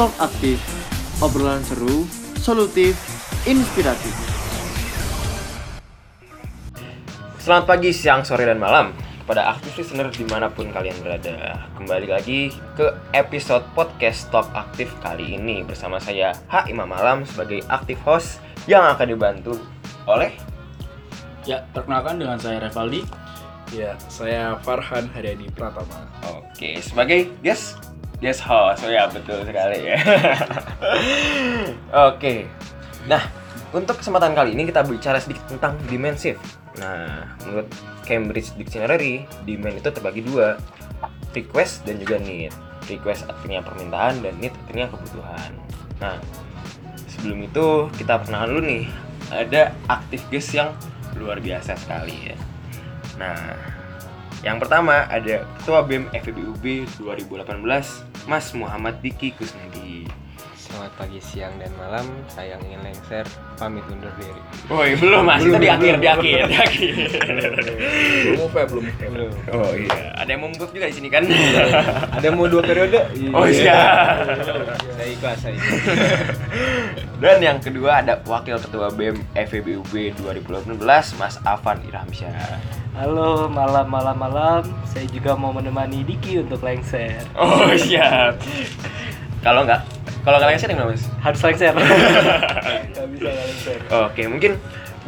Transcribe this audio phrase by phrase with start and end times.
[0.00, 0.56] Talk aktif,
[1.20, 2.08] obrolan seru,
[2.40, 2.96] solutif,
[3.44, 4.16] inspiratif.
[7.36, 11.68] Selamat pagi, siang, sore, dan malam kepada aktif listener di mana pun kalian berada.
[11.76, 12.48] Kembali lagi
[12.80, 16.72] ke episode podcast Talk Aktif kali ini bersama saya H.
[16.72, 19.60] Imam Malam sebagai aktif host yang akan dibantu
[20.08, 20.32] oleh
[21.44, 23.04] Ya, perkenalkan dengan saya Revaldi.
[23.76, 26.08] Ya, saya Farhan Haryadi Pratama.
[26.24, 27.89] Oke, sebagai guest
[28.20, 28.84] guest host.
[28.84, 29.98] Oh ya, betul sekali ya.
[32.12, 32.46] Oke.
[33.08, 33.24] Nah,
[33.72, 36.38] untuk kesempatan kali ini kita bicara sedikit tentang dimensive.
[36.78, 37.66] Nah, menurut
[38.04, 40.60] Cambridge Dictionary, demand itu terbagi dua,
[41.32, 42.52] request dan juga need.
[42.86, 45.50] Request artinya permintaan dan need artinya kebutuhan.
[45.98, 46.16] Nah,
[47.08, 48.84] sebelum itu kita perkenalan dulu nih.
[49.30, 50.74] Ada aktif guest yang
[51.14, 52.36] luar biasa sekali ya.
[53.16, 53.54] Nah,
[54.40, 60.19] yang pertama ada Ketua BEM FEBUB 2018, Mas Muhammad Diki Kusnadi.
[60.70, 62.06] Selamat pagi, siang, dan malam.
[62.30, 63.26] Saya yang ingin lengser,
[63.58, 64.38] pamit undur diri.
[64.70, 66.94] Woi, belum Mas, itu di akhir, di akhir, di akhir.
[68.38, 68.84] Belum belum.
[68.86, 69.32] Belum.
[69.50, 71.26] Oh iya, ada yang mau move juga di sini kan?
[72.14, 73.02] Ada mau dua periode?
[73.34, 73.82] Oh iya.
[74.94, 75.82] Saya ikhlas, saya ikhlas.
[77.20, 80.80] Dan yang kedua ada Wakil Ketua BEM FEBUB 2018,
[81.18, 82.62] Mas Afan Irhamsyah.
[82.94, 84.62] Halo, malam malam malam.
[84.86, 87.26] Saya juga mau menemani Diki untuk lengser.
[87.34, 88.38] Oh siap.
[89.44, 89.84] Kalau nggak,
[90.20, 91.04] kalau nggak lengser gimana Mas?
[91.24, 91.74] Harus lengser.
[92.94, 93.78] Gak bisa lengser.
[93.88, 94.52] Oke, mungkin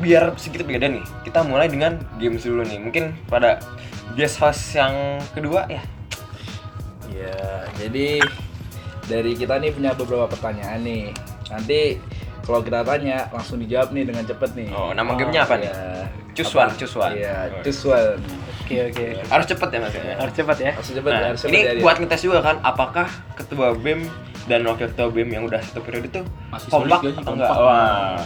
[0.00, 1.04] biar sedikit beda nih.
[1.24, 2.80] Kita mulai dengan games dulu nih.
[2.80, 3.60] Mungkin pada
[4.16, 5.82] guest host yang kedua ya.
[7.12, 8.24] Ya, jadi
[9.06, 11.12] dari kita nih punya beberapa pertanyaan nih.
[11.52, 12.00] Nanti
[12.42, 14.68] kalau kita tanya langsung dijawab nih dengan cepet nih.
[14.72, 15.68] Oh, nama gamenya apa nih?
[15.70, 16.08] Ya.
[16.32, 16.60] Choose Apa?
[16.64, 17.12] one, choose one.
[17.12, 18.16] Iya, choose one.
[18.64, 19.04] Oke oke.
[19.28, 20.02] Harus cepet ya Mas ya.
[20.16, 20.72] Harus cepat ya.
[20.72, 24.00] Harus cepet ya, Nah, harus cepet ini ya, buat ngetes juga kan apakah ketua BEM
[24.50, 27.50] dan wakil ketua BEM yang udah satu periode tuh Masih kompak atau enggak?
[27.50, 27.56] Kompak.
[27.56, 28.18] Wah.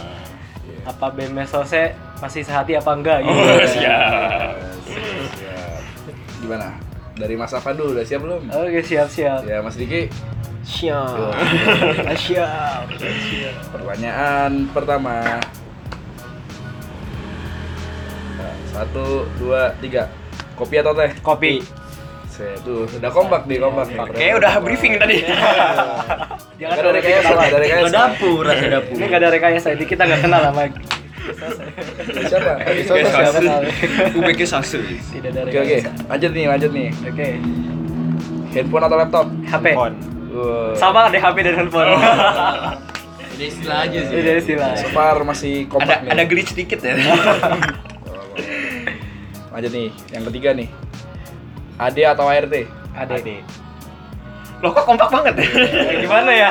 [0.87, 1.91] Apa BM Sose
[2.23, 3.35] masih sehati apa enggak gitu.
[3.35, 4.55] Oh, siap.
[5.35, 5.79] Siap.
[6.39, 6.79] Gimana?
[7.17, 8.41] Dari Mas Afan dulu, udah siap belum?
[8.47, 9.41] Oke, siap siap.
[9.43, 10.07] Ya, Mas Diki.
[10.63, 11.33] Siap.
[11.33, 12.87] Ah, siap.
[13.73, 15.41] Pertanyaan pertama.
[18.71, 20.07] Satu, dua, tiga.
[20.53, 21.11] Kopi atau teh?
[21.19, 21.65] Kopi.
[22.37, 23.89] Saya tuh udah kompak nih, kompak.
[23.89, 23.97] nih.
[23.97, 25.25] Oke, udah briefing tadi.
[25.25, 27.89] Jangan Nggak ada rekayasa, ada rekayasa.
[27.89, 28.93] dapur, rasa dapur.
[28.93, 30.61] Ini gak ada rekayasa, ini kita nggak kenal sama
[32.29, 32.51] Siapa?
[32.61, 33.35] Nggak host.
[33.35, 33.59] kenal.
[34.15, 34.79] UBK Sasu.
[34.85, 35.77] Tidak ada Oke, oke.
[36.07, 36.89] Lanjut nih, lanjut nih.
[37.03, 37.27] Oke.
[38.53, 39.25] Handphone atau laptop?
[39.49, 39.65] HP.
[40.77, 41.97] Sama deh HP dan handphone.
[43.37, 44.13] Ini istilah aja sih.
[44.13, 44.71] Ini istilah.
[44.77, 46.09] So far masih Ada kompak nih.
[46.13, 46.93] ada glitch dikit ya.
[49.53, 50.67] Lanjut nih, yang ketiga nih.
[51.77, 52.53] AD atau ART?
[52.97, 53.35] Ade.
[54.57, 55.47] Loh kok kompak banget ya?
[55.69, 56.49] Ya, Gimana ya?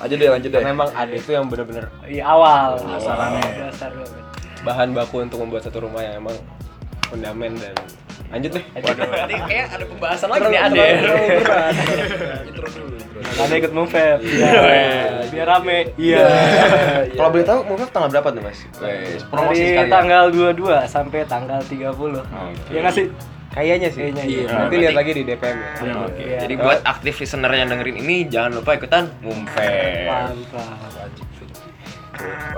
[0.00, 0.60] Lanjut deh, lanjut deh.
[0.60, 2.76] Memang ada itu yang benar-benar Iya awal.
[2.76, 3.48] Dasarannya.
[3.68, 4.22] Dasar banget.
[4.58, 6.34] bahan baku untuk membuat satu rumah yang emang
[7.06, 7.72] fundamen dan
[8.28, 8.64] lanjut deh.
[8.84, 11.74] Waduh, ini kayak ada pembahasan lagi nih berat.
[12.44, 12.96] Intro dulu.
[13.18, 14.18] Anda ikut Mufeb.
[14.22, 14.50] Iya.
[15.30, 15.78] Biar rame.
[15.96, 16.26] Iya.
[17.14, 18.58] Kalau boleh tahu move tanggal berapa tuh, Mas?
[19.30, 19.90] Promosi Dari sekali.
[19.90, 21.88] tanggal 22 sampai tanggal 30.
[21.88, 22.22] Oke.
[22.72, 23.06] Ya nggak sih?
[23.48, 24.00] Kayaknya sih.
[24.06, 24.46] Kayaknya iya.
[24.54, 25.72] Nanti lihat lagi di DPM ya.
[26.04, 26.22] Oke.
[26.22, 26.38] Iya.
[26.46, 30.06] Jadi buat aktif listener yang dengerin ini jangan lupa ikutan Mumfeb.
[30.06, 31.10] Mantap.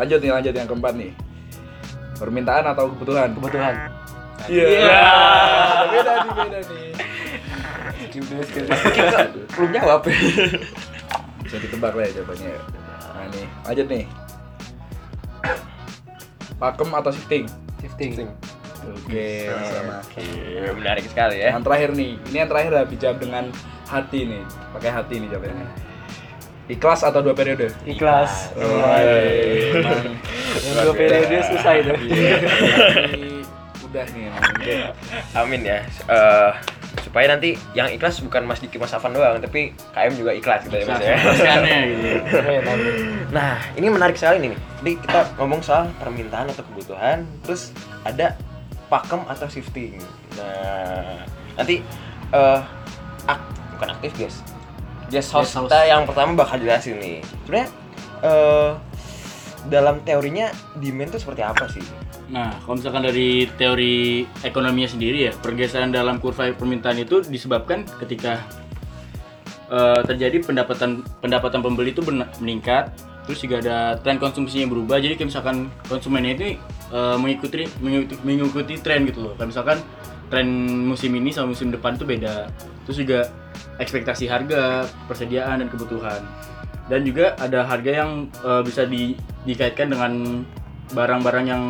[0.01, 1.13] Lanjut nih, lanjut yang keempat nih.
[2.17, 3.33] Permintaan atau kebutuhan?
[3.37, 3.75] Kebutuhan.
[4.51, 5.07] Iya.
[5.95, 6.91] Beda nih, beda nih.
[9.55, 10.03] Belum jawab.
[11.47, 12.55] Bisa ditebak lah ya jawabannya.
[13.15, 14.05] Nah nih, lanjut nih.
[16.59, 17.45] Pakem atau shifting?
[17.81, 18.29] Shifting.
[18.91, 20.03] Oke, sama.
[20.03, 20.25] Oke,
[20.75, 21.55] menarik sekali ya.
[21.55, 23.45] Yang terakhir nih, ini yang terakhir lah dijawab dengan
[23.87, 24.43] hati nih,
[24.75, 25.67] pakai hati nih jawabannya.
[26.71, 27.75] Ikhlas atau dua periode?
[27.83, 28.55] Ikhlas.
[28.55, 30.17] Emang
[30.63, 31.93] Yang dua periode susah itu.
[33.91, 34.25] Iya, tapi udah nih.
[34.31, 34.89] Udah.
[35.37, 35.79] Amin ya.
[36.07, 36.51] Eh,
[37.01, 40.77] supaya nanti yang ikhlas bukan Mas Diki Mas Afan doang, tapi KM juga ikhlas gitu
[40.77, 41.15] ya Mas ya.
[41.83, 42.39] Gitu.
[43.31, 44.55] Nah, ini menarik sekali nih.
[44.79, 47.71] Jadi kita ngomong soal permintaan atau kebutuhan, terus
[48.03, 48.35] ada
[48.87, 49.99] pakem atau shifting.
[50.35, 51.23] Nah,
[51.55, 51.79] nanti
[52.29, 52.61] eh
[53.25, 54.37] ak- bukan aktif guys.
[55.07, 55.67] Guest host host.
[55.67, 57.23] kita yang pertama bakal jelasin nih.
[57.43, 57.69] Sebenarnya
[58.23, 58.71] eh
[59.67, 61.83] dalam teorinya demand itu seperti apa sih?
[62.31, 68.39] Nah, kalau misalkan dari teori ekonominya sendiri ya, pergeseran dalam kurva permintaan itu disebabkan ketika
[69.67, 72.95] eh, terjadi pendapatan pendapatan pembeli itu meningkat,
[73.27, 75.03] terus juga ada tren konsumsinya berubah.
[75.03, 76.45] Jadi kayak misalkan konsumennya itu
[76.95, 79.33] eh, mengikuti, mengikuti mengikuti tren gitu loh.
[79.35, 79.79] Kayak misalkan
[80.31, 80.47] tren
[80.87, 82.47] musim ini sama musim depan itu beda.
[82.87, 83.21] Terus juga
[83.83, 86.23] ekspektasi harga, persediaan dan kebutuhan.
[86.87, 90.47] Dan juga ada harga yang eh, bisa di- dikaitkan dengan
[90.95, 91.63] barang-barang yang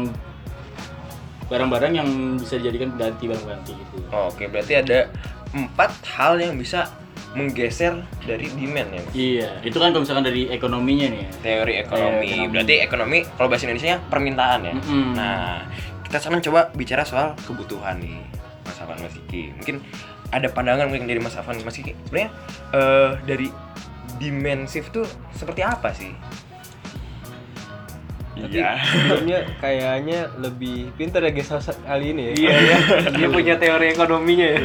[1.50, 2.08] barang-barang yang
[2.38, 3.96] bisa dijadikan pengganti barang-ganti gitu.
[4.14, 5.10] Oke, berarti ada
[5.50, 6.86] empat hal yang bisa
[7.34, 9.02] menggeser dari demand ya.
[9.14, 11.30] Iya, itu kan kalau misalkan dari ekonominya nih ya.
[11.42, 12.06] Teori ekonomi.
[12.06, 12.50] Teori ekonomi.
[12.54, 14.74] Berarti ekonomi kalau bahasa Indonesia permintaan ya.
[14.74, 15.06] Mm-mm.
[15.14, 15.66] Nah,
[16.06, 18.18] kita sekarang coba bicara soal kebutuhan nih,
[18.66, 19.54] Mas Afan, Mas Kiki.
[19.54, 19.76] Mungkin
[20.30, 21.94] ada pandangan mungkin dari Mas Afan, Mas Kiki.
[22.06, 22.30] Sebenarnya
[22.74, 23.46] eh, dari
[24.18, 26.10] demand shift tuh seperti apa sih?
[28.30, 28.78] Tapi Iya.
[28.78, 32.32] sebelumnya kayaknya lebih pintar ya guys house kali ini ya.
[32.32, 32.76] Iya ya,
[33.10, 34.60] dia punya teori ekonominya ya.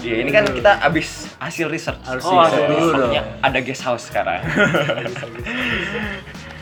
[0.00, 2.00] Iya, ini kan kita abis hasil research.
[2.02, 3.12] Harus Oh, research ada dulu dong.
[3.12, 4.40] Makanya ada guest house sekarang.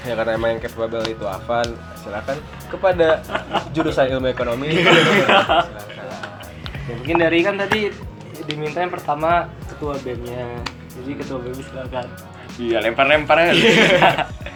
[0.02, 1.62] Ya karena emang yang capable itu Afan,
[1.94, 2.34] silakan
[2.66, 3.22] kepada
[3.70, 4.66] jurusan ilmu ekonomi.
[6.82, 7.94] Ya, mungkin dari kan tadi
[8.42, 10.58] diminta yang pertama ketua BEM-nya.
[10.90, 12.06] Jadi ketua BEM silakan.
[12.58, 13.54] Iya, lempar-lempar aja.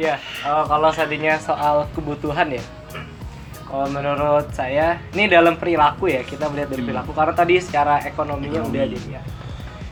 [0.00, 2.64] Iya, eh, kalau tadinya soal kebutuhan ya.
[3.68, 8.64] Kalau menurut saya, ini dalam perilaku ya, kita melihat dari perilaku karena tadi secara ekonominya
[8.64, 9.22] udah dilihat.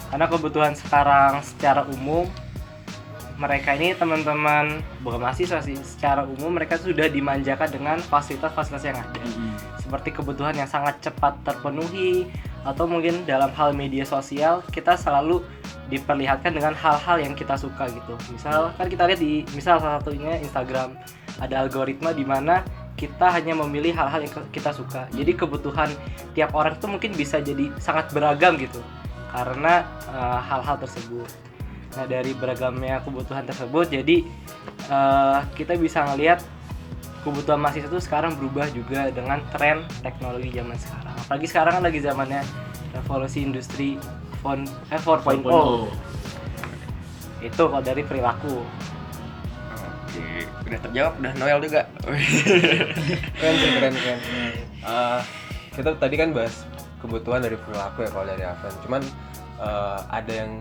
[0.08, 2.25] Karena kebutuhan sekarang secara umum
[3.38, 9.22] mereka ini teman-teman bukan mahasiswa sih, secara umum mereka sudah dimanjakan dengan fasilitas-fasilitas yang ada.
[9.78, 12.26] Seperti kebutuhan yang sangat cepat terpenuhi
[12.66, 15.43] atau mungkin dalam hal media sosial kita selalu
[15.88, 18.14] diperlihatkan dengan hal-hal yang kita suka gitu.
[18.32, 20.94] Misal kan kita lihat di misal salah satunya Instagram
[21.40, 22.60] ada algoritma di mana
[22.99, 25.06] kita hanya memilih hal-hal yang kita suka.
[25.14, 25.88] Jadi kebutuhan
[26.34, 28.82] tiap orang itu mungkin bisa jadi sangat beragam gitu
[29.32, 31.31] karena eh, hal-hal tersebut.
[31.96, 34.16] Nah dari beragamnya kebutuhan tersebut jadi
[34.90, 36.43] eh, kita bisa ngelihat
[37.28, 41.14] kebutuhan mahasiswa itu sekarang berubah juga dengan tren teknologi zaman sekarang.
[41.28, 42.42] Apalagi sekarang kan lagi zamannya
[42.96, 44.00] revolusi industri
[44.40, 45.44] phone eh 4.0.
[45.44, 45.92] 4.0.
[47.44, 48.64] Itu kalau dari perilaku.
[50.08, 51.84] Oke, udah terjawab, udah Noel juga.
[53.38, 54.20] keren sih keren keren.
[54.88, 55.20] Eh,
[55.76, 56.64] kita tadi kan bahas
[56.98, 58.72] kebutuhan dari perilaku ya kalau dari Afan.
[58.82, 59.02] Cuman
[59.60, 60.58] eh, ada yang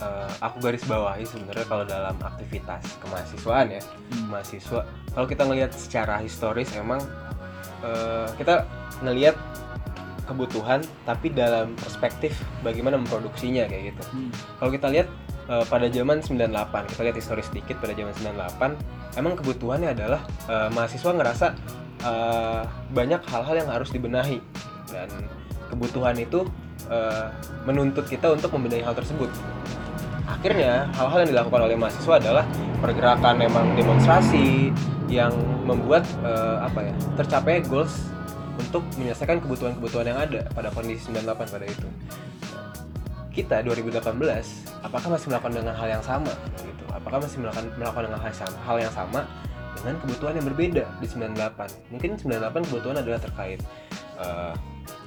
[0.00, 3.82] eh, aku garis bawahi sebenarnya kalau dalam aktivitas kemahasiswaan ya
[4.28, 4.82] mahasiswa.
[5.12, 7.00] Kalau kita ngelihat secara historis emang
[7.84, 8.64] eh, kita
[9.04, 9.36] ngelihat
[10.30, 14.02] kebutuhan tapi dalam perspektif bagaimana memproduksinya kayak gitu.
[14.62, 15.08] Kalau kita lihat
[15.50, 20.68] eh, pada zaman 98, kita lihat historis sedikit pada zaman 98, emang kebutuhannya adalah eh,
[20.70, 21.46] mahasiswa ngerasa
[22.06, 22.62] eh,
[22.94, 24.38] banyak hal-hal yang harus dibenahi
[24.90, 25.10] dan
[25.70, 26.46] kebutuhan itu
[26.86, 27.26] eh,
[27.66, 29.30] menuntut kita untuk membenahi hal tersebut.
[30.30, 32.44] Akhirnya hal-hal yang dilakukan oleh mahasiswa adalah
[32.78, 34.70] pergerakan memang demonstrasi
[35.10, 35.34] yang
[35.66, 38.08] membuat eh, apa ya tercapai goals
[38.56, 41.88] untuk menyelesaikan kebutuhan-kebutuhan yang ada pada kondisi 98 pada itu.
[43.30, 44.06] Kita 2018
[44.86, 46.32] apakah masih melakukan dengan hal yang sama
[46.62, 46.84] gitu?
[46.94, 49.20] Apakah masih melakukan melakukan dengan hal yang sama, hal yang sama
[49.80, 51.90] dengan kebutuhan yang berbeda di 98?
[51.90, 53.60] Mungkin 98 kebutuhan adalah terkait
[54.22, 54.54] eh,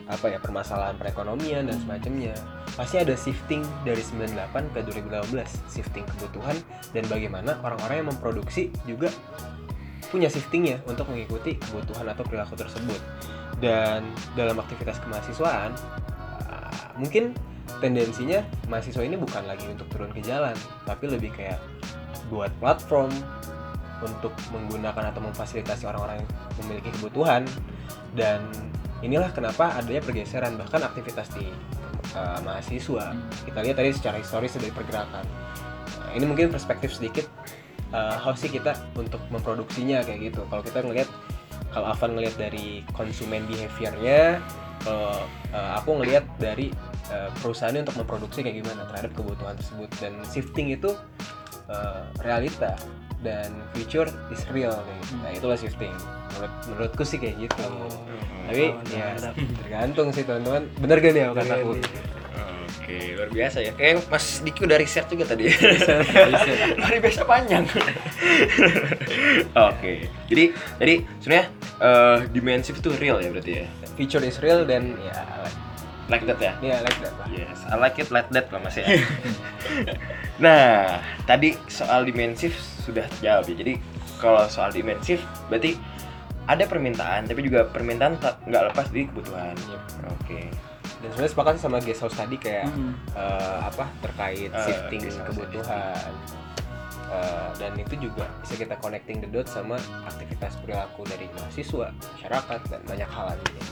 [0.10, 2.36] apa ya permasalahan perekonomian dan semacamnya.
[2.74, 6.58] Pasti ada shifting dari 98 ke 2018, shifting kebutuhan
[6.92, 9.14] dan bagaimana orang-orang yang memproduksi juga
[10.14, 13.02] punya shiftingnya untuk mengikuti kebutuhan atau perilaku tersebut
[13.58, 14.06] dan
[14.38, 15.74] dalam aktivitas kemahasiswaan
[16.46, 17.34] uh, mungkin
[17.82, 20.54] tendensinya mahasiswa ini bukan lagi untuk turun ke jalan
[20.86, 21.58] tapi lebih kayak
[22.30, 23.10] buat platform
[24.06, 26.30] untuk menggunakan atau memfasilitasi orang-orang yang
[26.62, 27.48] memiliki kebutuhan
[28.13, 28.44] dan
[29.03, 31.51] inilah kenapa adanya pergeseran bahkan aktivitas di
[32.15, 33.13] uh, mahasiswa.
[33.43, 35.27] Kita lihat tadi secara historis dari pergerakan.
[36.00, 37.27] Nah, ini mungkin perspektif sedikit
[37.91, 40.41] uh, how sih kita untuk memproduksinya kayak gitu.
[40.48, 41.10] Kalau kita ngelihat
[41.69, 44.41] kalau Avan ngelihat dari konsumen behaviornya
[44.83, 46.72] kalau uh, aku ngelihat dari
[47.12, 49.89] uh, perusahaannya untuk memproduksi kayak gimana terhadap kebutuhan tersebut.
[50.00, 50.95] Dan shifting itu
[51.67, 52.75] uh, realita
[53.24, 55.13] dan future is real kayak gitu.
[55.24, 55.94] nah itulah shifting
[56.36, 57.63] menurut menurutku sih kayak gitu
[58.44, 59.15] tapi ya
[59.63, 61.74] tergantung sih teman-teman bener gak nih kata aku
[62.84, 63.72] Oke, luar biasa ya.
[63.80, 65.48] Kayak Mas Diki udah riset juga tadi.
[66.84, 67.63] luar biasa panjang.
[69.56, 70.51] Oke, jadi
[70.84, 71.46] jadi sebenarnya
[72.36, 73.65] demand shift itu real ya berarti ya.
[73.96, 75.15] future is real dan ya
[76.13, 76.53] Like that ya.
[76.62, 78.86] ya like that lah Yes, I like it like that lah Mas ya.
[80.43, 83.55] nah, tadi soal demand shift sudah terjawab ya.
[83.58, 83.74] Jadi
[84.17, 85.74] kalau soal demand shift berarti
[86.46, 89.55] ada permintaan tapi juga permintaan nggak lepas dari kebutuhan.
[90.22, 90.53] Oke.
[91.03, 92.96] dan sebenarnya sepakat sih sama guest house tadi kayak Hmm.
[93.12, 96.13] eh, apa terkait Eh, shifting kebutuhan
[97.13, 99.77] Eh, dan itu juga bisa kita connecting the dots sama
[100.08, 103.63] aktivitas perilaku dari mahasiswa masyarakat dan banyak hal lainnya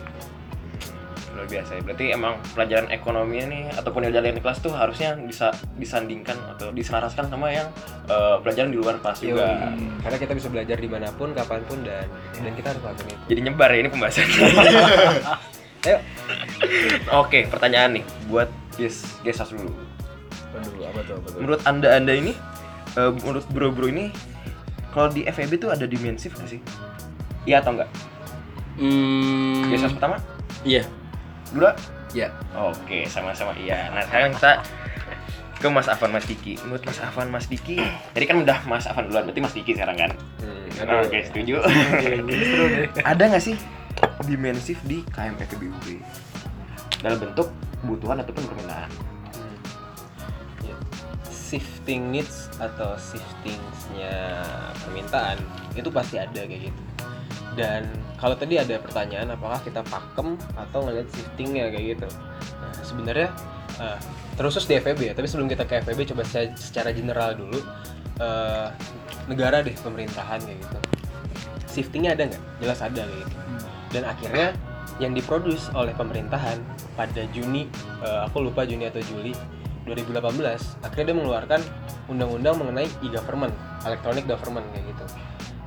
[1.33, 1.81] luar biasa ya.
[1.83, 6.69] Berarti emang pelajaran ekonomi ini ataupun yang jalan di kelas tuh harusnya bisa disandingkan atau
[6.71, 7.67] diselaraskan sama yang
[8.07, 9.71] eh, pelajaran di luar kelas juga.
[10.01, 13.23] karena kita bisa belajar di mana pun kapan pun dan dan kita harus lakukan itu
[13.35, 14.27] Jadi nyebar ya ini pembahasan.
[15.87, 15.97] ayo
[17.17, 19.67] Oke, pertanyaan nih buat Yes, Gesas dulu.
[20.55, 21.39] Aduh, apa tuh, apa tuh?
[21.43, 22.33] Menurut anda anda ini,
[22.95, 24.15] eh, menurut bro-bro ini,
[24.95, 26.61] kalau di FEB tuh ada dimensif nggak sih?
[27.43, 27.89] Iya atau enggak?
[28.79, 30.17] Hmm, Gesas pertama,
[30.63, 30.87] iya.
[31.53, 31.71] Dua.
[32.11, 32.27] Ya.
[32.51, 33.87] Oke, sama-sama iya.
[33.95, 34.59] Nah sekarang kita
[35.61, 36.57] ke Mas Afan Mas Diki.
[36.65, 37.77] Menurut Mas Afan Mas Diki,
[38.17, 40.11] tadi kan udah Mas Afan duluan, berarti Mas Diki sekarang kan?
[40.41, 41.61] Hmm, Oke, setuju.
[43.13, 43.55] Ada nggak sih
[44.25, 45.87] dimensif di KM FEB UB
[47.05, 47.53] dalam bentuk
[47.85, 48.89] kebutuhan ataupun permintaan?
[49.37, 49.57] Hmm.
[50.65, 50.75] Ya.
[51.29, 54.41] Shifting needs atau shiftingsnya
[54.81, 55.37] permintaan
[55.77, 56.81] itu pasti ada kayak gitu.
[57.53, 57.85] Dan
[58.21, 62.07] kalau tadi ada pertanyaan apakah kita pakem atau ngeliat shiftingnya kayak gitu.
[62.61, 63.29] Nah, sebenarnya
[63.81, 63.97] eh,
[64.37, 67.57] terusus di FEB ya, tapi sebelum kita ke FEB coba saya secara general dulu
[68.21, 68.69] eh,
[69.25, 70.77] negara deh pemerintahan kayak gitu.
[71.65, 72.43] Shiftingnya ada nggak?
[72.61, 73.37] Jelas ada kayak gitu.
[73.91, 74.47] Dan akhirnya
[75.01, 76.61] yang diproduksi oleh pemerintahan
[76.93, 77.65] pada Juni,
[78.05, 79.33] eh, aku lupa Juni atau Juli
[79.89, 81.61] 2018, akhirnya dia mengeluarkan
[82.05, 85.05] undang-undang mengenai e-government, electronic government kayak gitu.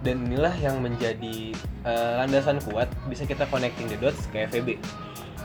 [0.04, 1.56] Dan inilah yang menjadi
[1.88, 4.76] eh, landasan kuat bisa kita connecting the dots ke FEB.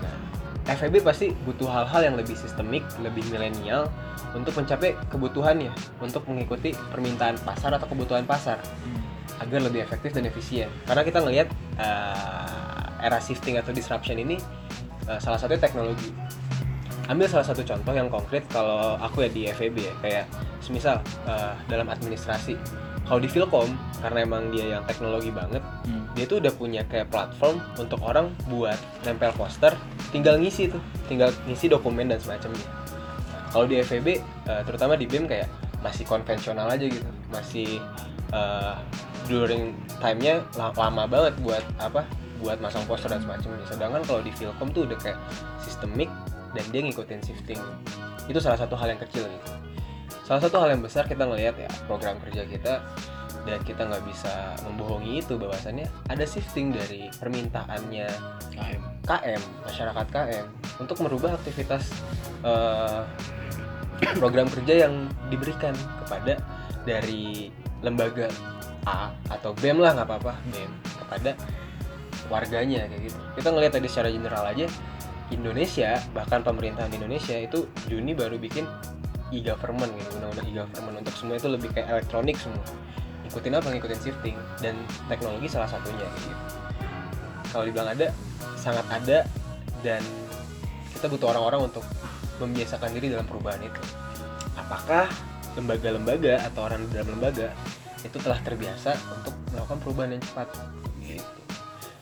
[0.04, 0.16] Nah,
[0.76, 3.88] FEB pasti butuh hal-hal yang lebih sistemik, lebih milenial
[4.36, 5.72] untuk mencapai kebutuhannya,
[6.04, 8.60] untuk mengikuti permintaan pasar atau kebutuhan pasar
[9.40, 10.68] agar lebih efektif dan efisien.
[10.84, 11.48] Karena kita ngelihat
[11.80, 14.36] eh, era shifting atau disruption ini
[15.08, 16.12] eh, salah satunya teknologi.
[17.10, 20.26] Ambil salah satu contoh yang konkret kalau aku ya di FEB ya, kayak
[20.62, 22.60] semisal eh, dalam administrasi.
[23.10, 26.06] Kalau di Philcom, karena emang dia yang teknologi banget, Hmm.
[26.14, 29.74] dia tuh udah punya kayak platform untuk orang buat nempel poster,
[30.14, 30.78] tinggal ngisi tuh,
[31.10, 32.70] tinggal ngisi dokumen dan semacamnya.
[33.34, 35.50] Nah, kalau di FEB, eh, terutama di BEM kayak
[35.82, 37.82] masih konvensional aja gitu, masih
[38.30, 38.76] eh,
[39.26, 42.06] during time-nya la- lama banget buat apa?
[42.38, 43.66] Buat masang poster dan semacamnya.
[43.66, 45.18] Sedangkan kalau di Philcom tuh udah kayak
[45.58, 46.14] sistemik
[46.54, 47.58] dan dia ngikutin shifting.
[48.30, 49.50] Itu salah satu hal yang kecil gitu.
[50.30, 52.86] Salah satu hal yang besar kita ngelihat ya program kerja kita
[53.50, 58.06] dan kita nggak bisa membohongi itu bahwasannya ada shifting dari permintaannya
[58.54, 58.82] KM.
[59.10, 60.46] KM masyarakat KM
[60.86, 61.90] untuk merubah aktivitas
[62.46, 63.02] eh,
[64.22, 65.74] program kerja yang diberikan
[66.06, 66.38] kepada
[66.86, 67.50] dari
[67.82, 68.30] lembaga
[68.86, 71.32] A atau BEM lah nggak apa-apa BEM kepada
[72.30, 74.70] warganya kayak gitu kita ngelihat tadi secara general aja
[75.34, 78.70] Indonesia bahkan pemerintahan Indonesia itu Juni baru bikin
[79.30, 80.96] e-government gitu undang-undang e-government.
[81.06, 82.66] Untuk semua itu lebih kayak elektronik semua.
[83.30, 83.68] Ikutin apa?
[83.70, 84.38] Ngikutin shifting.
[84.62, 86.08] Dan teknologi salah satunya.
[86.18, 86.60] Gitu
[87.50, 88.14] kalau dibilang ada
[88.58, 89.26] sangat ada.
[89.80, 90.04] Dan
[90.92, 91.86] kita butuh orang-orang untuk
[92.44, 93.82] membiasakan diri dalam perubahan itu.
[94.60, 95.08] Apakah
[95.56, 97.56] lembaga-lembaga atau orang di dalam lembaga
[98.04, 100.48] itu telah terbiasa untuk melakukan perubahan yang cepat?
[101.00, 101.42] Gitu.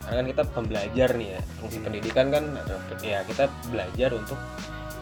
[0.01, 2.43] Karena kan kita pembelajar nih ya fungsi pendidikan kan
[3.03, 4.39] ya kita belajar untuk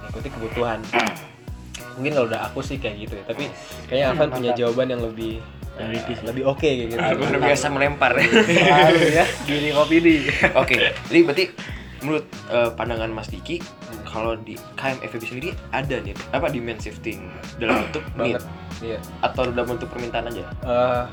[0.01, 0.79] mengikuti kebutuhan
[1.96, 3.44] mungkin kalau udah aku sih kayak gitu ya tapi
[3.88, 5.40] kayaknya Afan punya jawaban yang lebih
[5.75, 6.24] Analitis.
[6.24, 8.16] lebih oke kayak gitu Aku udah biasa melempar.
[9.12, 10.16] Ya diri kopi di.
[10.56, 11.46] Oke, jadi berarti
[12.00, 13.60] menurut eh, pandangan Mas Diki,
[14.06, 17.28] kalau di KM FEB sendiri ada nih apa demand shifting
[17.60, 18.44] dalam bentuk need banget
[18.80, 20.44] iya atau dalam bentuk permintaan aja?
[20.64, 21.04] eh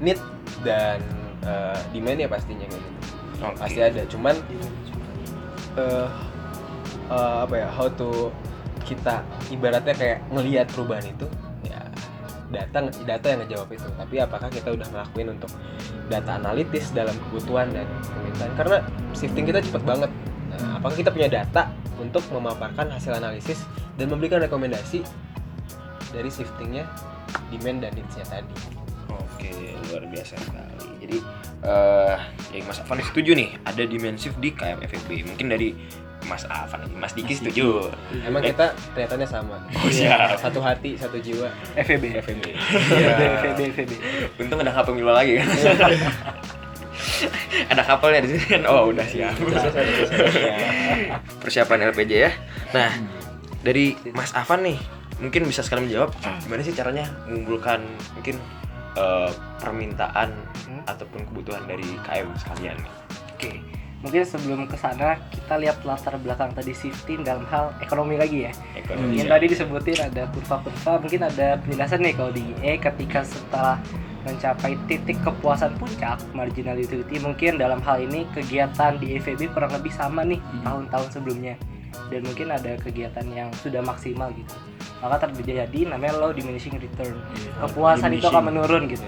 [0.00, 0.20] need
[0.64, 1.04] dan
[1.44, 3.00] eh, demand ya pastinya kayak gitu
[3.44, 3.56] Oke.
[3.60, 4.34] pasti ada cuman
[5.76, 6.08] eh
[7.10, 8.32] eh, apa ya how to
[8.88, 9.20] kita
[9.52, 11.28] ibaratnya kayak ngelihat perubahan itu
[11.68, 11.84] ya
[12.48, 13.88] data data yang ngejawab itu.
[13.92, 15.52] Tapi apakah kita udah ngelakuin untuk
[16.08, 18.52] data analitis dalam kebutuhan dan permintaan?
[18.56, 18.76] Karena
[19.12, 20.10] shifting kita cepet banget.
[20.48, 21.68] Nah, apakah kita punya data
[22.00, 23.68] untuk memaparkan hasil analisis
[24.00, 25.04] dan memberikan rekomendasi
[26.08, 26.88] dari shiftingnya
[27.52, 28.56] demand dan needs-nya tadi?
[29.12, 30.88] Oke, luar biasa sekali.
[31.04, 31.18] Jadi
[31.58, 32.18] eh
[32.54, 33.60] ya Mas Afan setuju nih.
[33.68, 35.28] Ada dimensif di KM FEB.
[35.28, 35.76] Mungkin dari
[36.28, 37.88] Mas Afan, Mas Diki setuju.
[38.22, 39.56] Emang Eh, kita kelihatannya sama.
[39.72, 40.36] Oh, siap.
[40.36, 41.48] Satu hati, satu jiwa.
[41.74, 42.20] FEB.
[42.20, 42.44] FMB.
[43.42, 43.92] FEB FEB.
[44.36, 45.48] Untung ada kapal Milo lagi kan.
[47.72, 48.62] ada kapalnya di sini kan.
[48.68, 49.34] Oh, udah siap.
[51.42, 52.30] Persiapan LPJ ya.
[52.76, 52.92] Nah,
[53.64, 54.78] dari Mas Afan nih,
[55.18, 56.12] mungkin bisa sekalian menjawab
[56.44, 57.80] gimana sih caranya mengumpulkan
[58.14, 58.36] mungkin
[58.94, 60.30] eh, permintaan
[60.84, 62.92] ataupun kebutuhan dari KM sekalian nih.
[63.34, 63.50] Oke.
[63.98, 68.52] Mungkin sebelum ke sana kita lihat latar belakang tadi shifting dalam hal ekonomi lagi ya.
[68.78, 69.18] Ekonomi.
[69.18, 73.82] Yang tadi disebutin ada kurva-kurva, mungkin ada penjelasan nih kalau di E ketika setelah
[74.22, 79.90] mencapai titik kepuasan puncak marginal utility mungkin dalam hal ini kegiatan di EVB kurang lebih
[79.90, 81.58] sama nih tahun-tahun sebelumnya.
[82.08, 84.54] Dan mungkin ada kegiatan yang sudah maksimal gitu.
[85.02, 87.18] Maka terjadi namanya low diminishing return.
[87.58, 89.02] Kepuasan itu akan menurun gitu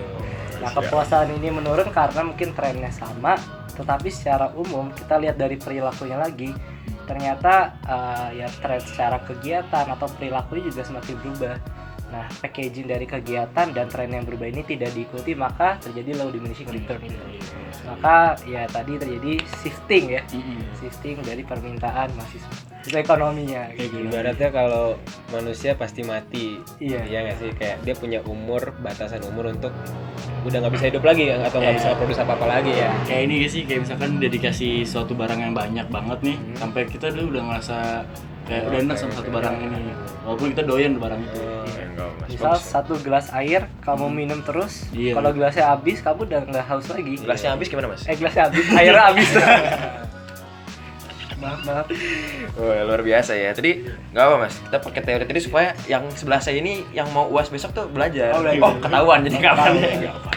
[0.61, 3.41] nah kepuasan ini menurun karena mungkin trennya sama
[3.81, 6.53] tetapi secara umum kita lihat dari perilakunya lagi.
[7.09, 11.57] Ternyata eh, ya tren secara kegiatan atau perilakunya juga semakin berubah
[12.11, 16.67] Nah, packaging dari kegiatan dan tren yang berubah ini tidak diikuti, maka terjadi low diminishing
[16.67, 16.99] return.
[17.87, 20.23] Maka ya tadi terjadi shifting ya,
[20.79, 22.51] shifting dari permintaan mahasiswa.
[22.83, 23.71] Itu ekonominya.
[23.77, 24.09] Gitu.
[24.11, 24.99] Ibaratnya kalau
[25.31, 26.59] manusia pasti mati.
[26.83, 27.07] Iya.
[27.07, 29.71] Iya nggak sih kayak dia punya umur batasan umur untuk
[30.41, 32.89] udah nggak bisa hidup lagi atau nggak bisa produksi apa apa lagi ya.
[33.05, 36.57] kayak ini sih kayak misalkan udah dikasih suatu barang yang banyak banget nih Hmm.
[36.57, 37.79] sampai kita dulu udah ngerasa
[38.51, 41.39] kayak udah enak sama satu barang ini walaupun kita doyan barang itu
[41.87, 45.15] enggak mas Misal satu gelas air kamu minum terus, Iya.
[45.15, 47.15] kalau gelasnya habis kamu udah nggak haus lagi.
[47.17, 49.29] gelasnya habis gimana mas Eh gelasnya habis, airnya habis.
[51.41, 51.87] maaf maaf.
[52.55, 53.51] Wah, luar biasa ya.
[53.51, 53.81] Tadi
[54.13, 57.49] nggak apa mas, kita pakai teori tadi supaya yang sebelah saya ini yang mau uas
[57.49, 58.35] besok tuh belajar.
[58.35, 59.89] Oh, Oh, ketahuan jadi kapan ya?
[60.01, 60.31] Nggak apa.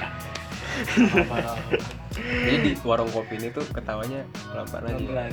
[2.13, 4.95] Jadi di warung kopi ini tuh ketawanya pelan-pelan aja.
[4.95, 5.31] Pelan-pelan.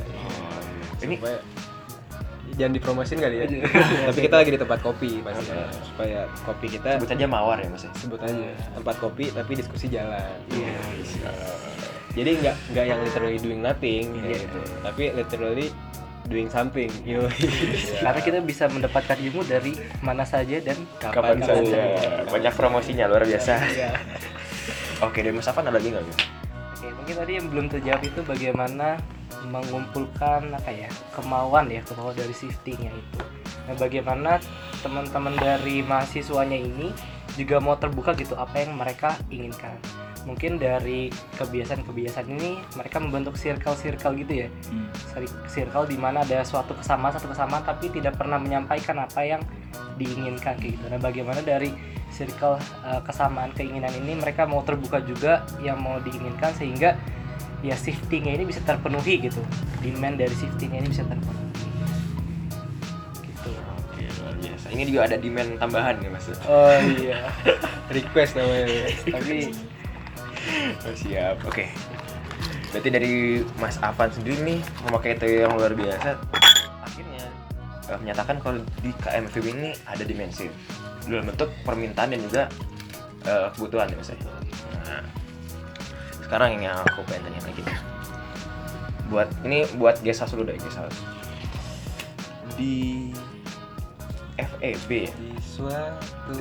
[1.01, 1.39] Ini Supaya
[2.59, 3.47] jangan dipromosin kali ya.
[4.11, 5.53] Tapi kita lagi di tempat kopi pasti
[5.85, 7.85] supaya kopi kita sebut aja mawar ya mas.
[7.87, 7.93] ya?
[7.99, 10.31] sebut aja tempat kopi tapi diskusi jalan.
[12.11, 14.61] Jadi nggak nggak yang literally doing nothing kayak gitu.
[14.83, 15.69] Tapi literally
[16.31, 16.91] doing something.
[17.03, 17.27] Yo.
[18.03, 21.81] Karena kita bisa mendapatkan ilmu dari mana saja dan Kapan saja.
[22.31, 23.53] Banyak promosinya luar biasa.
[23.67, 23.91] Iya.
[25.01, 26.40] Oke, dari Mas Afan ada lagi nggak?
[27.01, 29.01] Mungkin tadi yang belum terjawab itu bagaimana
[29.49, 33.21] mengumpulkan apa ya kemauan ya kemauan dari shiftingnya itu.
[33.65, 34.37] Nah, bagaimana
[34.85, 36.93] teman-teman dari mahasiswanya ini
[37.41, 39.81] juga mau terbuka gitu apa yang mereka inginkan.
[40.29, 41.09] Mungkin dari
[41.41, 44.49] kebiasaan-kebiasaan ini mereka membentuk circle-circle gitu ya.
[45.17, 49.41] Cir- Circle di mana ada suatu kesamaan satu kesamaan tapi tidak pernah menyampaikan apa yang
[49.97, 50.85] diinginkan kayak gitu.
[50.93, 51.73] Nah, bagaimana dari
[52.13, 56.99] circle uh, kesamaan keinginan ini mereka mau terbuka juga yang mau diinginkan sehingga
[57.61, 59.41] ya shiftingnya ini bisa terpenuhi gitu
[59.81, 61.49] demand dari shiftingnya ini bisa terpenuhi
[63.25, 63.51] gitu
[63.91, 64.67] Oke, luar biasa.
[64.73, 66.27] Ini juga ada demand tambahan nih mas.
[66.49, 67.29] oh iya
[67.97, 68.87] Request namanya.
[69.11, 69.51] tapi
[70.89, 71.37] Oh, siap.
[71.45, 71.69] Oke.
[72.73, 73.13] Berarti dari
[73.59, 76.17] Mas Afan sendiri nih memakai teori yang luar biasa.
[77.91, 80.47] Eh, menyatakan kalau di KMFB ini ada dimensi
[81.11, 82.47] dalam bentuk permintaan dan juga
[83.27, 84.15] eh, kebutuhan ya Mas.
[84.15, 84.17] ya.
[84.87, 85.03] Nah,
[86.23, 87.79] sekarang yang aku pengen tanya lagi nih.
[89.11, 91.03] Buat ini buat house dulu deh house.
[92.55, 93.11] Di
[94.39, 95.13] FEB ya?
[95.19, 96.31] Di suatu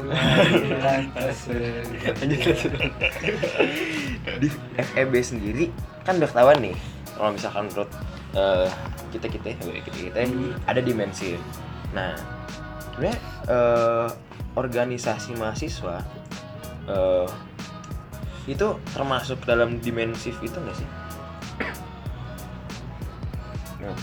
[4.39, 5.73] di FEB sendiri
[6.05, 6.77] kan udah ketahuan nih
[7.17, 7.89] kalau misalkan menurut
[8.31, 8.67] eh,
[9.09, 9.71] kita kita kita
[10.05, 10.19] kita
[10.63, 11.33] ada dimensi
[11.89, 12.13] nah
[12.91, 14.07] sebenarnya eh,
[14.53, 16.03] organisasi mahasiswa
[16.85, 17.27] eh,
[18.45, 20.89] itu termasuk dalam dimensif itu nggak sih?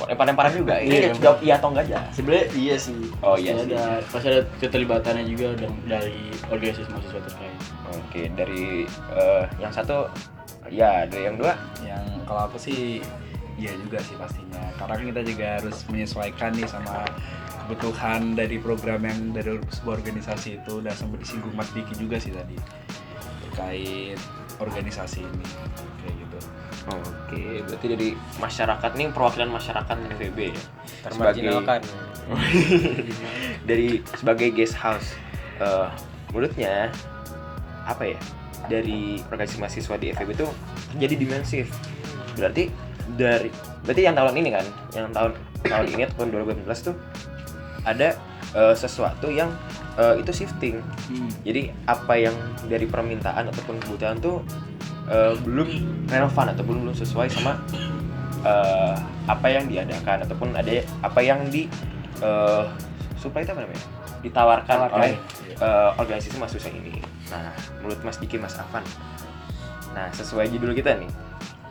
[0.08, 0.80] Lempar-lemparan juga.
[0.80, 1.98] Ini Iya, jawab iya atau enggak aja.
[2.08, 3.70] sebenarnya iya sih Oh, iya sih.
[3.70, 7.54] ada pasti ada keterlibatannya juga dan- dari organisasi mahasiswa terkait
[7.92, 10.08] Oke, dari eh, yang satu
[10.66, 13.04] ya, dari yang dua yang kalau aku sih
[13.56, 17.04] iya juga sih pastinya karena kan kita juga harus menyesuaikan nih sama
[17.66, 22.30] kebutuhan dari program yang dari sebuah organisasi itu dan sempat disinggung Mas Diki juga sih
[22.30, 22.54] tadi
[23.48, 24.20] terkait
[24.60, 25.46] organisasi ini
[26.04, 26.38] kayak gitu
[26.86, 30.62] Oke, berarti dari masyarakat nih perwakilan masyarakat FEB ya.
[31.02, 31.82] termarginalkan.
[33.70, 35.18] dari sebagai guest house.
[35.58, 35.88] eh,
[36.30, 36.94] menurutnya
[37.90, 38.18] apa ya?
[38.70, 40.46] Dari organisasi mahasiswa di FEB itu
[40.94, 41.66] terjadi dimensif.
[42.38, 42.70] Berarti
[43.14, 43.54] dari
[43.86, 45.30] berarti yang tahun ini kan, yang tahun
[45.62, 46.26] tahun ini ataupun
[46.66, 46.94] 2018 tuh
[47.86, 48.18] ada
[48.56, 49.54] eh, sesuatu yang
[49.94, 50.82] eh, itu shifting.
[51.46, 52.34] Jadi apa yang
[52.66, 54.42] dari permintaan ataupun kebutuhan tuh
[55.06, 55.68] eh, belum
[56.10, 57.62] relevan atau belum sesuai sama
[58.42, 58.94] eh,
[59.26, 61.70] apa yang diadakan ataupun ada apa yang di
[62.22, 62.64] eh,
[63.22, 63.84] supply itu apa namanya
[64.26, 64.96] ditawarkan Tawarkan.
[64.98, 65.12] oleh
[65.62, 66.98] eh, organisasi mahasiswa ini.
[67.30, 67.50] Nah,
[67.82, 68.86] menurut Mas Diki, Mas Afan,
[69.94, 71.10] nah sesuai judul kita nih,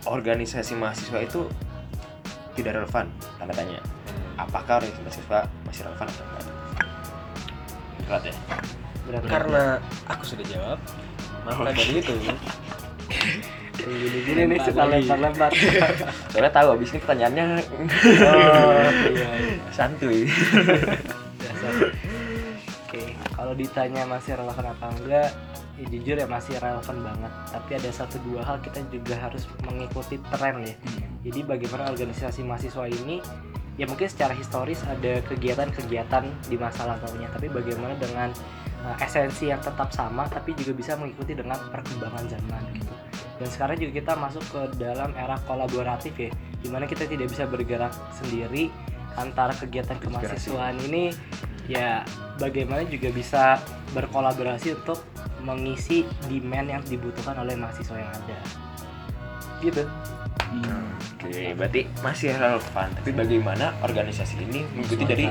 [0.05, 1.49] organisasi mahasiswa itu
[2.55, 3.05] tidak relevan,
[3.37, 3.81] tanda tanya.
[4.39, 6.45] Apakah organisasi mahasiswa masih relevan atau enggak?
[8.05, 8.35] Berat ya?
[9.05, 9.63] berat Karena
[10.09, 10.79] aku sudah jawab,
[11.45, 12.13] maka dari itu
[13.85, 15.51] gini-gini nih suka lempar-lempar
[16.33, 17.45] Soalnya tahu abis ini pertanyaannya
[18.25, 19.55] oh iya, iya.
[19.69, 20.25] santuy.
[22.85, 25.29] Oke, kalau ditanya masih relevan apa enggak,
[25.75, 27.31] ya jujur ya masih relevan banget.
[27.51, 30.75] Tapi ada satu dua hal kita juga harus mengikuti tren ya.
[31.25, 33.19] Jadi bagaimana organisasi mahasiswa ini
[33.75, 38.31] ya mungkin secara historis ada kegiatan-kegiatan di masa lampaunya tapi bagaimana dengan
[38.87, 42.93] uh, esensi yang tetap sama tapi juga bisa mengikuti dengan perkembangan zaman gitu.
[43.35, 46.31] Dan sekarang juga kita masuk ke dalam era kolaboratif ya
[46.63, 48.71] di mana kita tidak bisa bergerak sendiri
[49.19, 51.11] antara kegiatan kemahasiswaan ini
[51.65, 52.05] ya
[52.37, 53.59] bagaimana juga bisa
[53.93, 55.01] berkolaborasi untuk
[55.41, 58.37] mengisi demand yang dibutuhkan oleh mahasiswa yang ada.
[59.61, 59.83] Gitu.
[61.15, 62.87] Oke, berarti masih relevan.
[63.01, 65.27] Tapi bagaimana organisasi ini mengikuti dari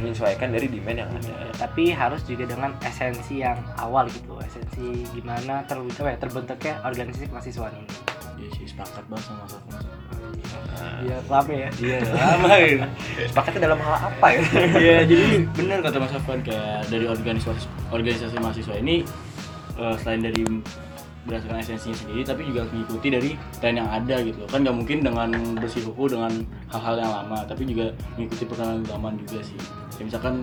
[0.00, 1.52] menyesuaikan dari demand yang ada.
[1.60, 4.40] tapi harus juga dengan esensi yang awal gitu.
[4.40, 9.76] Esensi gimana terbentuk ya terbentuknya organisasi kemahasiswaan ini Iya sih sepakat banget sama Safon.
[10.80, 12.86] biar rame ya Iya lama ya.
[13.28, 14.40] Sepakatnya dalam hal apa ya?
[14.80, 19.04] Iya jadi benar kata Mas Afwan kayak dari organisasi organisasi mahasiswa ini
[19.76, 20.40] eh, selain dari
[21.28, 24.98] berdasarkan esensinya sendiri tapi juga harus mengikuti dari tren yang ada gitu kan nggak mungkin
[25.04, 25.28] dengan
[25.60, 26.32] bersikuku dengan
[26.72, 29.60] hal-hal yang lama tapi juga mengikuti perkembangan zaman juga sih
[30.00, 30.34] kayak misalkan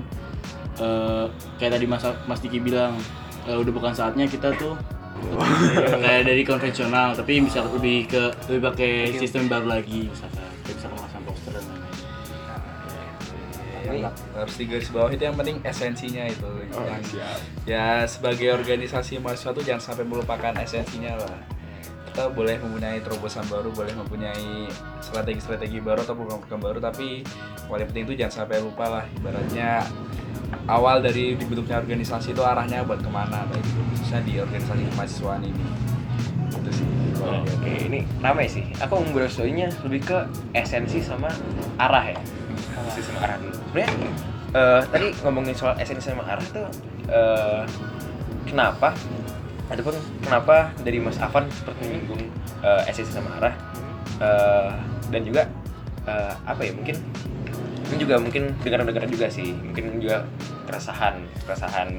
[0.77, 1.25] eh,
[1.57, 2.93] kayak tadi Mas Mas Diki bilang
[3.49, 4.77] eh, udah bukan saatnya kita tuh
[6.01, 10.45] kayak dari konvensional tapi bisa lebih ke lebih pakai sistem baru lagi misalkan.
[10.63, 11.95] Kayak misalkan pasang poster dan lain-lain.
[13.87, 14.03] Ini
[14.35, 16.49] harus digaris bawah itu yang penting esensinya itu.
[16.73, 17.03] Yang
[17.63, 21.39] ya sebagai organisasi mahasiswa tuh jangan sampai melupakan esensinya lah.
[22.11, 24.67] Kita boleh mempunyai terobosan baru boleh mempunyai
[25.05, 27.21] strategi-strategi baru atau program-program baru tapi
[27.69, 29.85] paling penting itu jangan sampai lupa lah ibaratnya
[30.67, 35.41] awal dari dibentuknya organisasi itu arahnya buat ke mana baik itu khususnya di organisasi kemahasiswaan
[35.43, 35.63] ini
[36.47, 38.63] itu sih kalau Oke, oke, ini ramai sih.
[38.79, 40.17] Aku membrowsingnya lebih ke
[40.53, 41.27] esensi sama
[41.81, 42.19] arah ya.
[42.87, 43.57] Esensi sama arah dulu.
[43.57, 43.89] Sebenarnya
[44.53, 46.69] eh, tadi ngomongin soal esensi sama arah tuh
[47.09, 47.63] eh,
[48.47, 48.93] kenapa?
[49.67, 52.21] Ataupun kenapa dari Mas Afan seperti menyinggung
[52.63, 53.55] eh, esensi sama arah
[54.17, 54.71] Eh,
[55.13, 55.45] dan juga
[56.09, 56.97] eh, apa ya mungkin
[57.87, 60.27] ini juga mungkin dengar-dengar juga sih mungkin juga
[60.67, 61.89] keresahan keresahan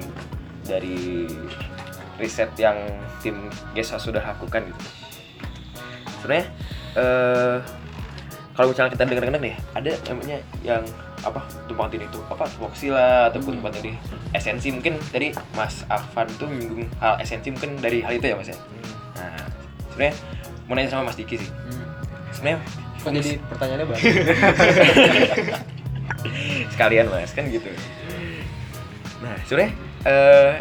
[0.69, 1.25] dari
[2.21, 2.77] riset yang
[3.25, 4.81] tim GESA sudah lakukan gitu.
[6.21, 6.47] Sebenarnya
[6.99, 7.59] eh
[8.53, 10.83] kalau misalnya kita dengar-dengar nih ada namanya yang
[11.23, 12.47] apa tumpang tindih itu apa
[12.91, 13.97] lah ataupun tumpang tindih
[14.35, 14.99] esensi mungkin.
[15.15, 18.59] Tadi Mas Afan tuh menyinggung hal esensi mungkin dari hal itu ya Mas ya?
[19.17, 19.47] Nah
[19.95, 20.15] sebenarnya
[20.67, 21.51] mau nanya sama Mas Diki sih.
[22.35, 22.61] Sebenarnya
[22.99, 24.03] Kok jadi pertanyaannya banyak?
[26.73, 27.69] sekalian mas kan gitu
[29.19, 29.73] nah sebenarnya
[30.07, 30.53] eh,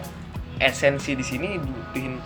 [0.59, 2.17] esensi di sini dibutuhin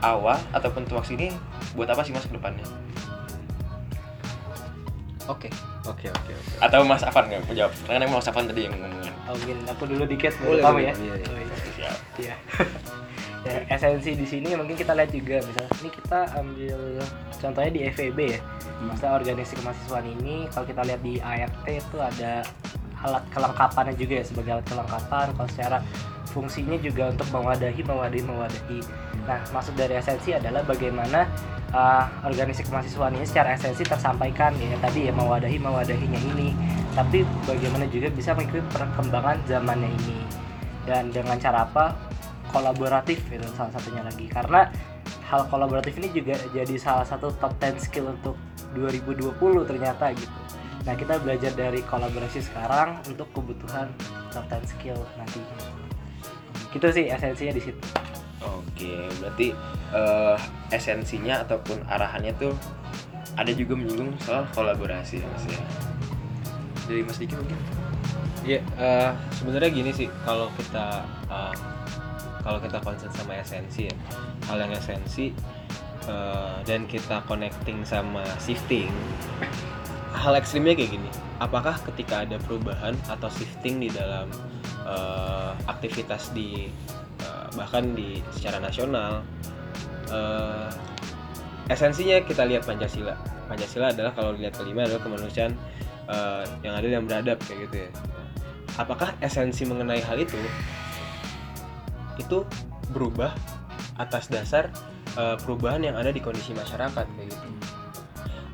[0.00, 1.32] awal ataupun tuaks ini
[1.74, 2.64] buat apa sih mas ke depannya
[5.26, 5.50] Oke,
[5.82, 6.54] oke, oke, oke.
[6.62, 9.82] atau mas Afan nggak mau jawab karena mas Afan tadi yang ngomongin oh, mungkin aku
[9.90, 10.86] dulu dikit Boleh, kamu boleh.
[10.86, 11.26] ya Iya, iya.
[11.26, 11.56] Oh, iya.
[11.74, 11.96] Siap.
[12.22, 12.34] Iya.
[13.46, 16.80] ya, esensi di sini mungkin kita lihat juga misalnya ini kita ambil
[17.38, 18.40] contohnya di FEB ya.
[18.84, 22.44] Masa organisasi kemahasiswaan ini kalau kita lihat di ART itu ada
[23.06, 25.78] alat kelengkapannya juga ya sebagai alat kelengkapan kalau secara
[26.34, 28.80] fungsinya juga untuk mewadahi mewadahi mewadahi.
[29.24, 31.24] Nah maksud dari esensi adalah bagaimana
[31.72, 36.52] uh, organisasi kemahasiswaan ini secara esensi tersampaikan ya tadi ya mewadahi mewadahinya ini.
[36.92, 40.18] Tapi bagaimana juga bisa mengikuti perkembangan zamannya ini.
[40.86, 41.96] Dan dengan cara apa
[42.56, 44.24] kolaboratif itu salah satunya lagi.
[44.32, 44.72] Karena
[45.28, 48.40] hal kolaboratif ini juga jadi salah satu top 10 skill untuk
[48.72, 49.36] 2020
[49.68, 50.38] ternyata gitu.
[50.88, 53.92] Nah kita belajar dari kolaborasi sekarang untuk kebutuhan
[54.32, 55.76] top 10 skill nantinya
[56.76, 57.80] gitu sih esensinya di situ.
[58.44, 59.56] Oke berarti
[59.96, 60.36] eh,
[60.68, 62.52] esensinya ataupun arahannya tuh
[63.36, 65.60] ada juga menyinggung soal kolaborasi ya mas ya?
[66.86, 67.58] Dari mas Diki mungkin?
[68.46, 71.54] Iya, eh, sebenarnya gini sih kalau kita eh,
[72.46, 73.96] kalau kita concern sama esensi ya,
[74.46, 75.34] hal yang esensi
[76.06, 78.86] eh, dan kita connecting sama shifting,
[80.14, 81.10] hal ekstrimnya kayak gini.
[81.42, 84.30] Apakah ketika ada perubahan atau shifting di dalam
[84.86, 86.70] eh, aktivitas di
[87.18, 89.26] eh, bahkan di secara nasional,
[90.14, 90.70] eh,
[91.66, 93.18] esensinya kita lihat Pancasila.
[93.50, 95.50] Pancasila adalah kalau lihat kelima adalah kemanusiaan
[96.06, 97.90] eh, yang adil yang beradab kayak gitu ya
[98.76, 100.36] apakah esensi mengenai hal itu
[102.16, 102.44] itu
[102.92, 103.32] berubah
[103.96, 104.68] atas dasar
[105.16, 107.48] uh, perubahan yang ada di kondisi masyarakat kayak gitu.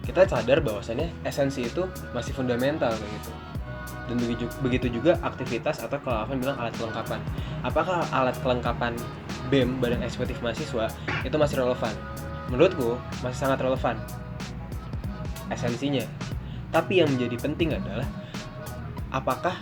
[0.02, 3.32] Kita sadar bahwasannya esensi itu masih fundamental kayak gitu.
[4.10, 4.18] Dan
[4.66, 7.22] begitu, juga aktivitas atau kalau Alvan bilang alat kelengkapan.
[7.62, 8.98] Apakah alat kelengkapan
[9.46, 10.90] BEM Badan Eksekutif Mahasiswa
[11.22, 11.94] itu masih relevan?
[12.50, 13.94] Menurutku masih sangat relevan.
[15.54, 16.02] Esensinya.
[16.74, 18.08] Tapi yang menjadi penting adalah
[19.14, 19.54] apakah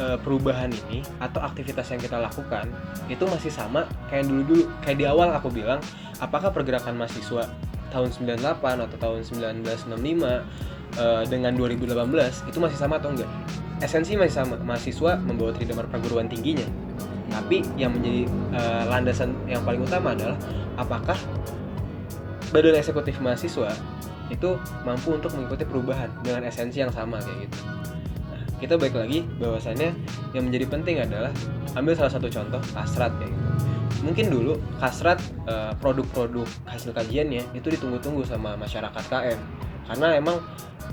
[0.00, 2.70] eh, perubahan ini atau aktivitas yang kita lakukan
[3.06, 5.78] itu masih sama kayak dulu-dulu kayak di awal aku bilang
[6.22, 7.50] apakah pergerakan mahasiswa
[7.94, 9.86] tahun 98 atau tahun 1965
[10.98, 13.30] eh, dengan 2018 itu masih sama atau enggak?
[13.78, 14.58] Esensi masih sama.
[14.58, 16.66] Mahasiswa membawa tridharma perguruan tingginya.
[17.30, 20.38] Tapi yang menjadi eh, landasan yang paling utama adalah
[20.74, 21.18] apakah
[22.50, 23.70] badan eksekutif mahasiswa
[24.30, 27.58] itu mampu untuk mengikuti perubahan dengan esensi yang sama kayak gitu.
[28.62, 29.90] Kita balik lagi bahwasannya
[30.32, 31.30] yang menjadi penting adalah
[31.74, 33.50] ambil salah satu contoh kasrat kayak gitu.
[34.04, 39.38] Mungkin dulu kasrat eh, produk-produk hasil kajiannya itu ditunggu-tunggu sama masyarakat KM
[39.84, 40.36] karena emang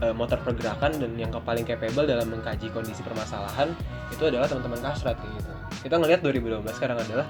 [0.03, 3.71] eh, motor pergerakan dan yang paling capable dalam mengkaji kondisi permasalahan
[4.11, 5.51] itu adalah teman-teman kasrat kayak gitu.
[5.87, 7.27] Kita ngelihat 2012 sekarang adalah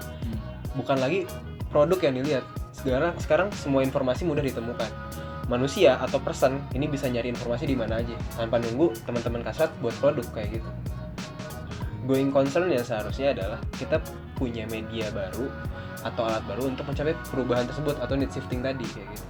[0.73, 1.27] bukan lagi
[1.71, 2.45] produk yang dilihat.
[2.71, 4.89] Sekarang sekarang semua informasi mudah ditemukan.
[5.51, 9.91] Manusia atau person ini bisa nyari informasi di mana aja tanpa nunggu teman-teman kasrat buat
[9.99, 10.69] produk kayak gitu.
[12.07, 13.99] Going concern yang seharusnya adalah kita
[14.39, 15.51] punya media baru
[16.07, 19.27] atau alat baru untuk mencapai perubahan tersebut atau need shifting tadi kayak gitu.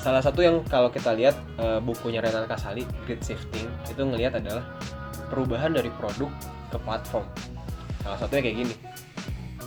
[0.00, 4.64] Salah satu yang kalau kita lihat eh, bukunya Renan Kasali, Grid Shifting, itu ngelihat adalah
[5.28, 6.32] perubahan dari produk
[6.72, 7.26] ke platform.
[8.00, 8.74] Salah satunya kayak gini.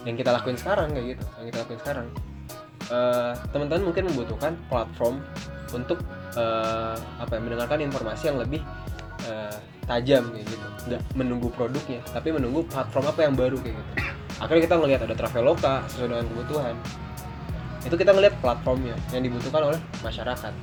[0.07, 2.07] Yang kita lakuin sekarang kayak gitu, yang kita lakuin sekarang.
[2.91, 5.23] Eh, teman-teman mungkin membutuhkan platform
[5.71, 6.03] untuk
[6.35, 8.59] eh, apa ya, mendengarkan informasi yang lebih
[9.23, 9.55] eh,
[9.87, 10.67] tajam kayak gitu.
[10.91, 13.91] Nggak menunggu produknya, tapi menunggu platform apa yang baru kayak gitu.
[14.43, 16.75] Akhirnya kita ngelihat ada Traveloka sesuai dengan kebutuhan.
[17.87, 20.53] Itu kita ngelihat platformnya yang dibutuhkan oleh masyarakat.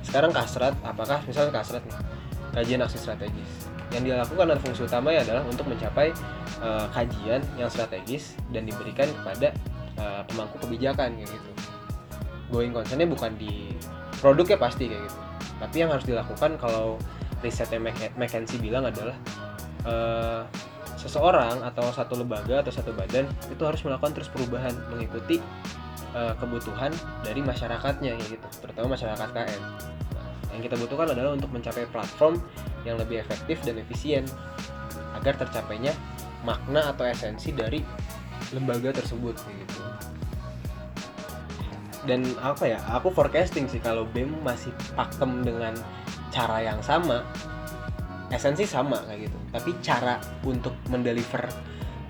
[0.00, 1.96] Sekarang kasrat, apakah misalnya kasrat nih,
[2.56, 3.68] kajian aksi strategis.
[3.92, 6.16] Yang dilakukan dan fungsi utamanya adalah untuk mencapai
[6.64, 9.52] eh, kajian yang strategis dan diberikan kepada
[9.98, 11.50] eh, pemangku kebijakan kayak gitu.
[12.52, 13.74] Going concernnya bukan di
[14.22, 15.18] produknya pasti kayak gitu.
[15.56, 17.00] Tapi yang harus dilakukan kalau
[17.40, 19.16] risetnya Mc- McKinsey bilang adalah
[19.84, 20.42] eh,
[20.96, 25.38] seseorang atau satu lembaga atau satu badan itu harus melakukan terus perubahan mengikuti
[26.16, 26.90] eh, kebutuhan
[27.22, 29.62] dari masyarakatnya kayak gitu, terutama masyarakat KM.
[30.16, 32.40] Nah, yang kita butuhkan adalah untuk mencapai platform
[32.88, 34.24] yang lebih efektif dan efisien
[35.18, 35.92] agar tercapainya
[36.46, 37.82] makna atau esensi dari
[38.54, 39.80] lembaga tersebut gitu.
[42.06, 42.78] Dan apa ya?
[42.98, 45.74] Aku forecasting sih kalau BEM masih pakem dengan
[46.30, 47.26] cara yang sama,
[48.30, 49.38] esensi sama kayak gitu.
[49.50, 51.50] Tapi cara untuk mendeliver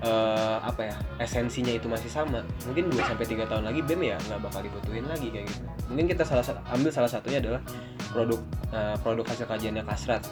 [0.05, 0.95] eh, apa ya?
[1.17, 2.45] Esensinya itu masih sama.
[2.69, 5.65] Mungkin 2 sampai 3 tahun lagi BEM ya nggak bakal dibutuhin lagi kayak gitu.
[5.89, 7.61] Mungkin kita salah ambil salah satunya adalah
[8.13, 10.23] produk eh, produk hasil kajiannya Kasrat.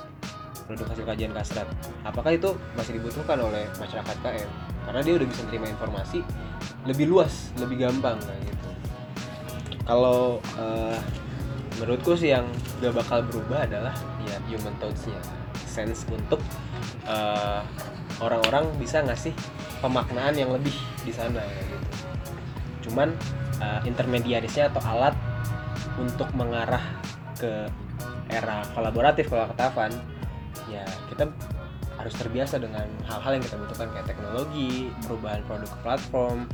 [0.65, 1.69] Produk hasil kajian Kasrat.
[2.01, 4.49] Apakah itu masih dibutuhkan oleh masyarakat KM?
[4.89, 6.25] Karena dia udah bisa terima informasi
[6.89, 8.69] lebih luas, lebih gampang kayak gitu.
[9.85, 10.97] Kalau eh,
[11.77, 12.49] menurutku sih yang
[12.81, 13.93] gak bakal berubah adalah
[14.25, 15.21] ya human touch-nya,
[15.69, 16.41] sense untuk
[17.05, 17.61] eh,
[18.17, 19.37] orang-orang bisa ngasih
[19.85, 20.73] pemaknaan yang lebih
[21.05, 21.89] di sana kayak gitu.
[22.89, 23.13] Cuman
[23.61, 25.13] eh, intermediarisnya atau alat
[26.01, 26.81] untuk mengarah
[27.37, 27.69] ke
[28.33, 29.69] era kolaboratif kalau kata
[30.71, 31.29] ya kita
[31.95, 36.45] harus terbiasa dengan hal-hal yang kita butuhkan kayak teknologi, perubahan produk platform,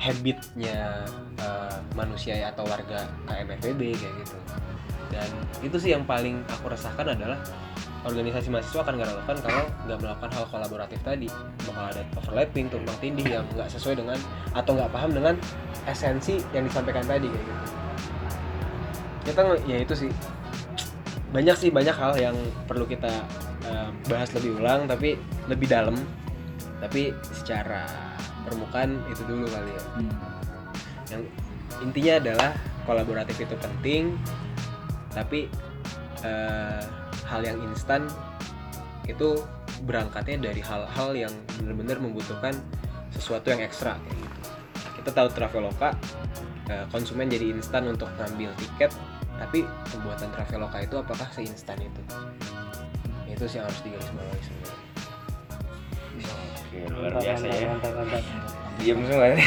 [0.00, 1.04] habitnya
[1.36, 4.38] eh, manusia atau warga KMFB kayak gitu.
[5.12, 5.28] Dan
[5.60, 7.36] itu sih yang paling aku resahkan adalah
[8.00, 11.28] organisasi mahasiswa akan nggak relevan kalau nggak melakukan hal kolaboratif tadi.
[11.68, 14.16] Bakal ada overlapping tumpang tindih yang nggak sesuai dengan
[14.56, 15.34] atau nggak paham dengan
[15.84, 17.62] esensi yang disampaikan tadi kayak gitu.
[19.20, 20.10] Kita ya itu sih
[21.30, 23.10] banyak sih banyak hal yang perlu kita
[23.66, 25.14] eh, bahas lebih ulang tapi
[25.46, 25.96] lebih dalam.
[26.80, 27.84] Tapi secara
[28.48, 29.82] permukaan itu dulu kali ya.
[31.12, 31.22] Yang
[31.80, 32.50] intinya adalah
[32.84, 34.18] kolaboratif itu penting
[35.10, 35.50] tapi
[36.22, 36.82] eh,
[37.26, 38.06] hal yang instan
[39.06, 39.42] itu
[39.86, 42.54] berangkatnya dari hal-hal yang benar-benar membutuhkan
[43.10, 44.40] sesuatu yang ekstra kayak gitu.
[45.02, 45.94] Kita tahu Traveloka
[46.70, 48.92] eh, konsumen jadi instan untuk ngambil tiket
[49.40, 52.02] tapi pembuatan Traveloka itu apakah seinstan itu
[53.24, 54.78] itu sih yang harus digarisbawahi sebenarnya
[56.70, 57.66] Oke, luar biasa ya.
[57.66, 58.22] mantap, mantap.
[58.78, 59.42] Diam semua nih.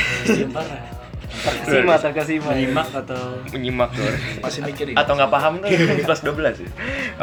[1.23, 2.49] Terkesima, terkesima.
[2.51, 3.23] Menyimak atau
[3.56, 4.12] Menyimak tuh.
[4.43, 4.95] Masih mikirin.
[4.99, 5.69] Atau nggak paham tuh
[6.03, 6.71] kelas 12 ya.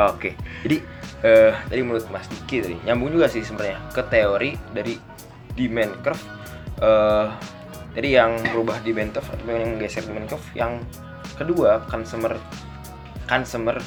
[0.09, 0.41] Oke.
[0.65, 0.77] Jadi
[1.21, 4.97] eh tadi menurut Mas Diki tadi nyambung juga sih sebenarnya ke teori dari
[5.53, 6.25] demand curve
[6.81, 7.27] eh
[7.93, 10.81] jadi yang berubah demand curve atau yang geser demand curve yang
[11.41, 12.37] kedua consumer
[13.25, 13.81] consumer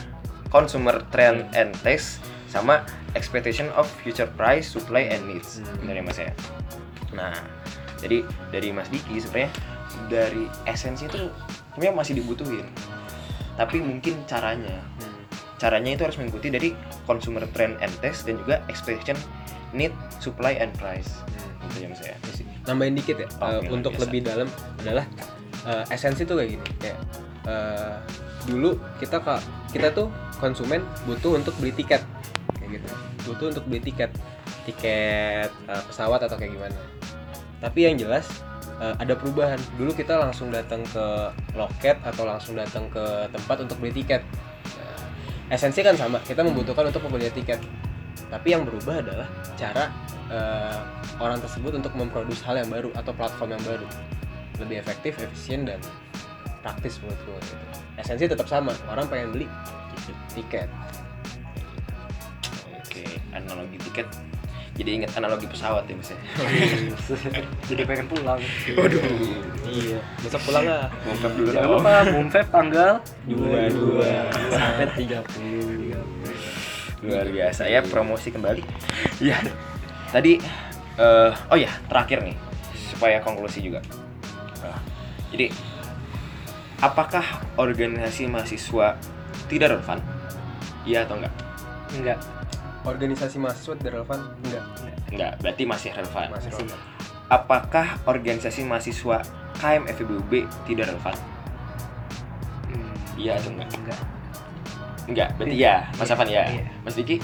[0.49, 2.17] consumer trend and taste
[2.49, 2.81] sama
[3.13, 6.33] expectation of future price supply and needs dari Mas ya
[7.13, 7.33] nah
[8.01, 9.53] jadi dari Mas Diki sebenarnya
[10.09, 11.29] dari esensi itu
[11.77, 12.65] sebenarnya masih dibutuhin
[13.53, 14.81] tapi mungkin caranya
[15.61, 16.69] caranya itu harus mengikuti dari
[17.07, 19.15] consumer trend and taste dan juga expectation
[19.71, 21.23] need, supply, and price.
[21.23, 21.71] Hmm.
[21.71, 22.15] Gitu ya mas ya.
[22.63, 24.03] nambahin dikit ya eh, luar untuk biasa.
[24.07, 24.47] lebih dalam
[24.79, 25.05] adalah
[25.67, 26.97] eh, esensi tuh kayak gini kayak
[27.47, 27.95] eh,
[28.47, 29.19] dulu kita
[29.71, 32.03] kita tuh konsumen butuh untuk beli tiket
[32.59, 32.87] kayak gitu.
[33.31, 34.11] Butuh untuk beli tiket
[34.67, 36.79] tiket eh, pesawat atau kayak gimana.
[37.63, 38.27] Tapi yang jelas
[38.79, 39.59] eh, ada perubahan.
[39.79, 41.05] Dulu kita langsung datang ke
[41.55, 44.23] loket atau langsung datang ke tempat untuk beli tiket.
[44.79, 47.59] Nah, esensi kan sama kita membutuhkan untuk pembelian tiket.
[48.27, 49.93] Tapi yang berubah adalah cara
[50.31, 50.79] eh,
[51.21, 53.87] orang tersebut untuk memproduksi hal yang baru atau platform yang baru.
[54.61, 55.79] Lebih efektif, efisien dan
[56.63, 57.55] praktis menurutku gitu.
[57.99, 59.47] Esensi tetap sama, orang pengen beli
[60.33, 60.71] tiket.
[62.79, 63.03] Oke,
[63.35, 64.07] analogi tiket.
[64.73, 66.17] Jadi ingat analogi pesawat ya mas ya.
[67.69, 68.41] Jadi pengen pulang.
[69.69, 70.89] Iya, besok pulang lah.
[71.05, 71.77] Bongkar dulu Jangan lah.
[71.77, 72.91] lupa Mumfeb tanggal
[73.29, 74.33] Dua dua.
[74.49, 75.93] sampai 30.
[77.05, 78.65] Luar biasa ya promosi kembali.
[79.21, 79.37] Ya.
[80.09, 80.41] Tadi
[80.97, 82.33] eh, oh ya, terakhir nih
[82.89, 83.77] supaya konklusi juga.
[84.57, 84.81] Nah,
[85.29, 85.53] jadi
[86.83, 87.23] apakah
[87.55, 88.99] organisasi mahasiswa
[89.47, 90.03] tidak relevan?
[90.83, 91.33] Iya atau enggak?
[91.95, 92.19] Enggak.
[92.83, 94.19] Organisasi mahasiswa tidak relevan?
[94.43, 94.63] Enggak.
[95.07, 96.27] Enggak, berarti masih relevan.
[96.35, 96.79] Masih relevan.
[97.31, 99.23] Apakah organisasi mahasiswa
[99.63, 100.31] KM FEBUB
[100.67, 101.15] tidak relevan?
[102.67, 103.69] Hmm, Iya atau enggak?
[103.79, 103.99] Enggak.
[105.03, 105.75] Enggak, berarti ya.
[105.95, 106.43] Mas Afan ya.
[106.51, 106.67] Iya.
[106.83, 107.17] Mas Diki?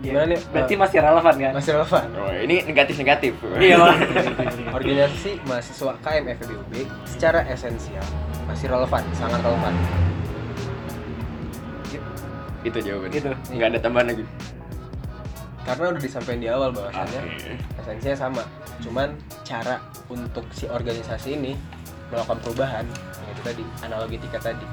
[0.00, 0.40] Gimana nih?
[0.54, 1.52] Berarti masih relevan kan?
[1.52, 2.06] masih relevan.
[2.16, 3.34] Oh, ini negatif-negatif.
[3.58, 3.76] Iya.
[4.78, 6.72] Organisasi mahasiswa KM FEBUB
[7.04, 8.06] secara esensial
[8.50, 9.74] masih relevan, sangat relevan.
[12.66, 13.14] Itu jawabannya.
[13.14, 13.30] Gitu.
[13.54, 14.24] Enggak ada tambahan lagi.
[15.62, 17.52] Karena udah disampaikan di awal bahwasannya Oke.
[17.78, 18.42] esensinya sama
[18.80, 19.12] cuman
[19.44, 19.76] cara
[20.08, 21.52] untuk si organisasi ini
[22.08, 24.66] melakukan perubahan yang itu tadi analogi tiket tadi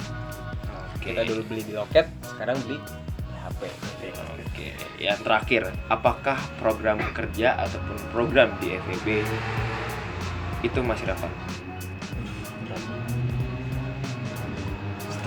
[0.95, 1.11] Oke.
[1.11, 3.61] kita dulu beli di loket sekarang beli di HP
[4.47, 9.21] Oke, yang terakhir, apakah program kerja ataupun program di FEB
[10.65, 11.29] itu masih relevan?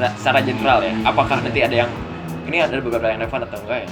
[0.00, 1.90] Secara, secara general ya, apakah nanti ada yang
[2.48, 3.90] ini ada beberapa yang relevan atau enggak ya?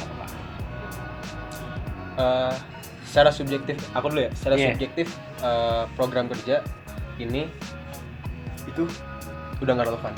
[2.17, 2.55] Eh,
[3.05, 4.73] secara subjektif aku dulu ya secara Iya.
[4.73, 5.07] subjektif
[5.45, 6.65] eh, program kerja
[7.21, 7.45] ini
[8.65, 8.89] itu
[9.61, 10.15] udah nggak relevan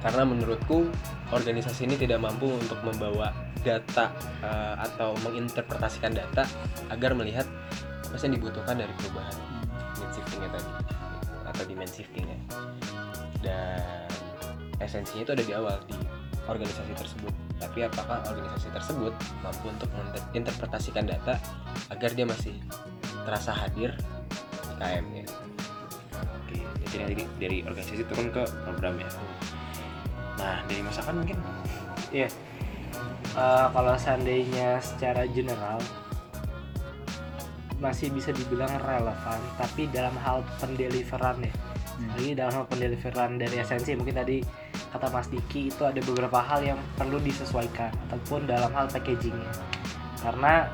[0.00, 0.88] karena menurutku
[1.32, 3.28] organisasi ini tidak mampu untuk membawa
[3.60, 4.08] data
[4.40, 6.48] eh, atau menginterpretasikan data
[6.88, 7.44] agar melihat
[8.08, 9.36] apa yang dibutuhkan dari perubahan
[10.00, 10.70] need shiftingnya tadi
[11.44, 12.38] atau demand shiftingnya
[13.44, 14.08] dan
[14.84, 15.96] esensinya itu ada di awal di
[16.46, 19.14] organisasi tersebut tapi apakah organisasi tersebut
[19.46, 21.38] mampu untuk menginterpretasikan data
[21.94, 22.54] agar dia masih
[23.22, 23.94] terasa hadir
[24.66, 25.26] di KM ya
[26.52, 26.58] Oke,
[26.92, 29.08] jadi dari, dari organisasi turun ke program ya.
[30.36, 31.38] Nah, dari masakan mungkin
[32.12, 32.28] Iya.
[33.32, 35.80] Eh, kalau seandainya secara general
[37.80, 41.54] masih bisa dibilang relevan, tapi dalam hal pendeliveran ya.
[42.14, 44.44] Jadi dalam hal pendeliveran dari esensi mungkin tadi
[44.92, 49.52] kata Mas Diki itu ada beberapa hal yang perlu disesuaikan ataupun dalam hal packagingnya.
[50.20, 50.68] Karena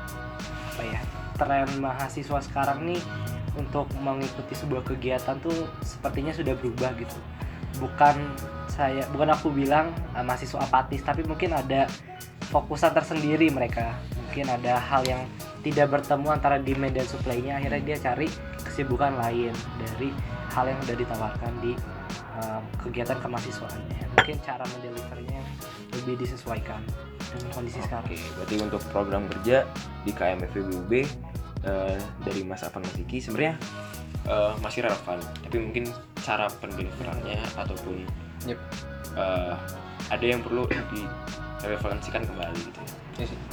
[0.75, 0.99] apa ya
[1.39, 2.99] tren mahasiswa sekarang nih
[3.55, 7.15] untuk mengikuti sebuah kegiatan tuh sepertinya sudah berubah gitu.
[7.79, 8.15] Bukan
[8.67, 11.87] saya bukan aku bilang uh, mahasiswa apatis tapi mungkin ada
[12.51, 15.21] fokusan tersendiri mereka mungkin ada hal yang
[15.59, 18.27] tidak bertemu antara demand dan supply-nya akhirnya dia cari
[18.63, 20.15] kesibukan lain dari
[20.49, 21.73] hal yang sudah ditawarkan di
[22.41, 25.41] um, kegiatan kemahasiswaannya mungkin cara mendelivernya
[25.95, 26.81] lebih disesuaikan
[27.29, 29.69] dengan kondisi sekarang Oke, berarti untuk program kerja
[30.01, 30.91] di KM FEBUB
[31.65, 33.53] eh, dari Mas Afan Mas Diki sebenarnya
[34.25, 35.83] eh, masih relevan, tapi mungkin
[36.25, 38.05] cara pendeliverannya ataupun
[38.47, 38.59] Yep.
[39.19, 39.55] eh,
[40.09, 40.63] ada yang perlu
[41.59, 42.79] direlevansikan kembali gitu.
[42.79, 43.08] ya.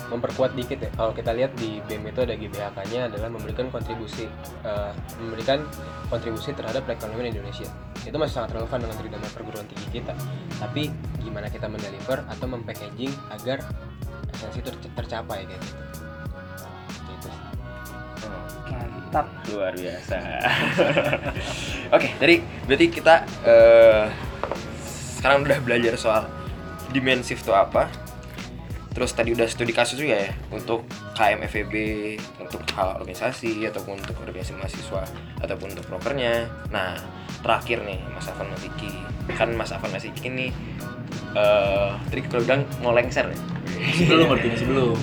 [0.07, 0.91] Memperkuat dikit ya.
[0.95, 4.31] Kalau kita lihat di BEM itu ada GBHK-nya adalah memberikan kontribusi
[4.63, 5.67] eh, memberikan
[6.13, 7.67] kontribusi terhadap perekonomian Indonesia.
[8.07, 10.15] Itu masih sangat relevan dengan tridharma perguruan tinggi kita.
[10.63, 10.91] Tapi
[11.25, 13.65] gimana kita mendeliver atau mempackaging agar
[14.31, 15.79] esensi itu terc- tercapai kayak gitu.
[17.11, 17.29] Gitu
[19.17, 19.27] mantap.
[19.49, 20.17] Luar biasa.
[21.97, 22.35] Oke, tadi
[22.69, 23.15] berarti kita
[23.47, 24.05] eh,
[25.17, 26.23] sekarang udah belajar soal
[26.93, 27.89] demand shift itu apa.
[28.97, 31.75] Terus tadi udah studi kasus juga ya untuk KM FEB,
[32.41, 35.05] untuk hal organisasi ataupun untuk organisasi mahasiswa
[35.45, 36.49] ataupun untuk prokernya.
[36.73, 36.97] Nah,
[37.45, 38.89] terakhir nih Mas Afan Mas Diki.
[39.37, 40.49] Kan Mas Afan Mas Diki nih
[41.37, 43.37] eh tadi kalau bilang mau lengser ya.
[44.01, 44.97] Sebelum artinya sebelum.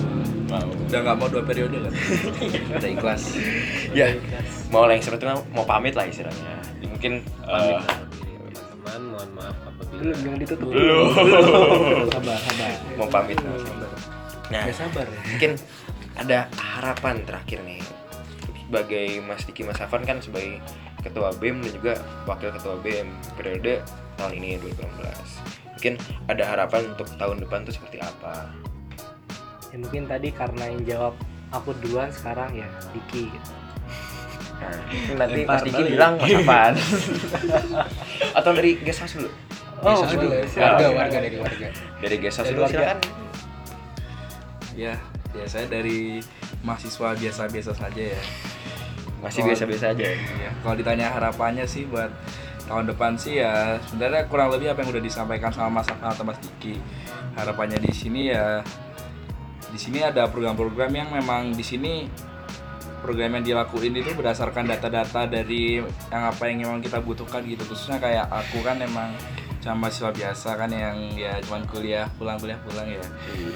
[0.50, 0.70] Mau.
[0.90, 1.92] Udah nggak mau dua periode kan?
[2.82, 3.38] Udah ikhlas.
[3.94, 4.10] Ya,
[4.74, 5.22] mau lengser itu
[5.54, 6.58] mau pamit lah istilahnya.
[6.82, 7.78] Mungkin eh,
[8.50, 11.06] teman-teman mohon maaf apabila belum jangan ditutup belum
[12.10, 12.70] Sabar, sabar.
[12.98, 13.38] mau pamit.
[14.52, 15.20] Nah, Ya sabar ya.
[15.24, 15.52] mungkin
[16.14, 17.80] ada harapan terakhir nih.
[18.64, 20.60] Sebagai Mas Diki Mas Afan kan sebagai
[21.00, 21.92] ketua BEM dan juga
[22.24, 23.84] wakil ketua BEM periode
[24.16, 26.00] tahun ini 2016 mungkin
[26.32, 28.48] ada harapan untuk tahun depan tuh seperti apa?
[29.68, 31.14] Ya mungkin tadi karena yang jawab
[31.52, 32.64] aku duluan sekarang ya
[32.96, 33.28] Diki.
[33.28, 33.52] Gitu.
[34.64, 34.72] nah
[35.28, 36.72] nanti Mas Diki bilang Mas Afan.
[38.40, 39.28] Atau dari house dulu
[39.84, 40.32] Oh, Bisa dulu.
[40.56, 41.66] warga warga dari warga.
[42.00, 42.98] Dari Dari dulu silakan
[44.74, 44.98] Ya,
[45.34, 46.18] ya saya dari
[46.66, 48.22] mahasiswa biasa-biasa saja ya.
[49.22, 52.12] masih biasa-biasa aja ya Iya, kalau ditanya harapannya sih buat
[52.68, 56.24] tahun depan sih ya sebenarnya kurang lebih apa yang udah disampaikan sama Mas Afan atau
[56.24, 56.76] Mas Diki.
[57.36, 58.60] Harapannya di sini ya
[59.74, 62.06] di sini ada program-program yang memang di sini
[63.04, 68.00] program yang dilakuin itu berdasarkan data-data dari yang apa yang memang kita butuhkan gitu khususnya
[68.00, 72.84] kayak aku kan emang cuma mahasiswa biasa kan yang ya cuman kuliah pulang kuliah pulang
[72.84, 73.00] ya.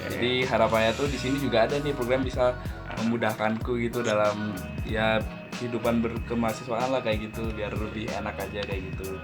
[0.08, 2.56] Jadi harapannya tuh di sini juga ada nih program bisa
[3.04, 4.56] memudahkanku gitu dalam
[4.88, 5.20] ya
[5.60, 9.20] kehidupan berkemahasiswaan lah kayak gitu biar lebih enak aja kayak gitu.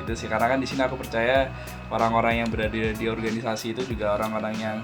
[0.00, 1.52] Itu sih karena kan di sini aku percaya
[1.92, 4.76] orang-orang yang berada di, di organisasi itu juga orang-orang yang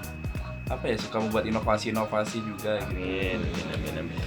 [0.69, 2.99] apa ya suka membuat inovasi-inovasi juga gitu.
[2.99, 4.19] Amin amin amin amin.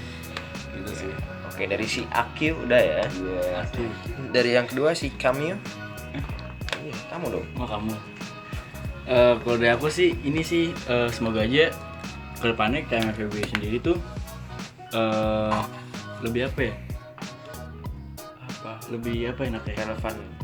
[0.74, 1.12] Gitu sih.
[1.46, 3.02] Oke dari si Aki udah ya?
[3.06, 3.60] Iya.
[4.34, 5.56] dari yang kedua si Kamil
[7.16, 7.94] kamu dong Oh kamu.
[9.08, 11.72] Eh kalau dari aku sih ini sih eh, semoga aja
[12.36, 13.96] ke depannya KMFB sendiri tuh
[14.92, 15.60] eh
[16.20, 16.74] lebih apa ya?
[18.44, 18.72] Apa?
[18.92, 19.74] Lebih apa enaknya?
[19.80, 20.35] relevan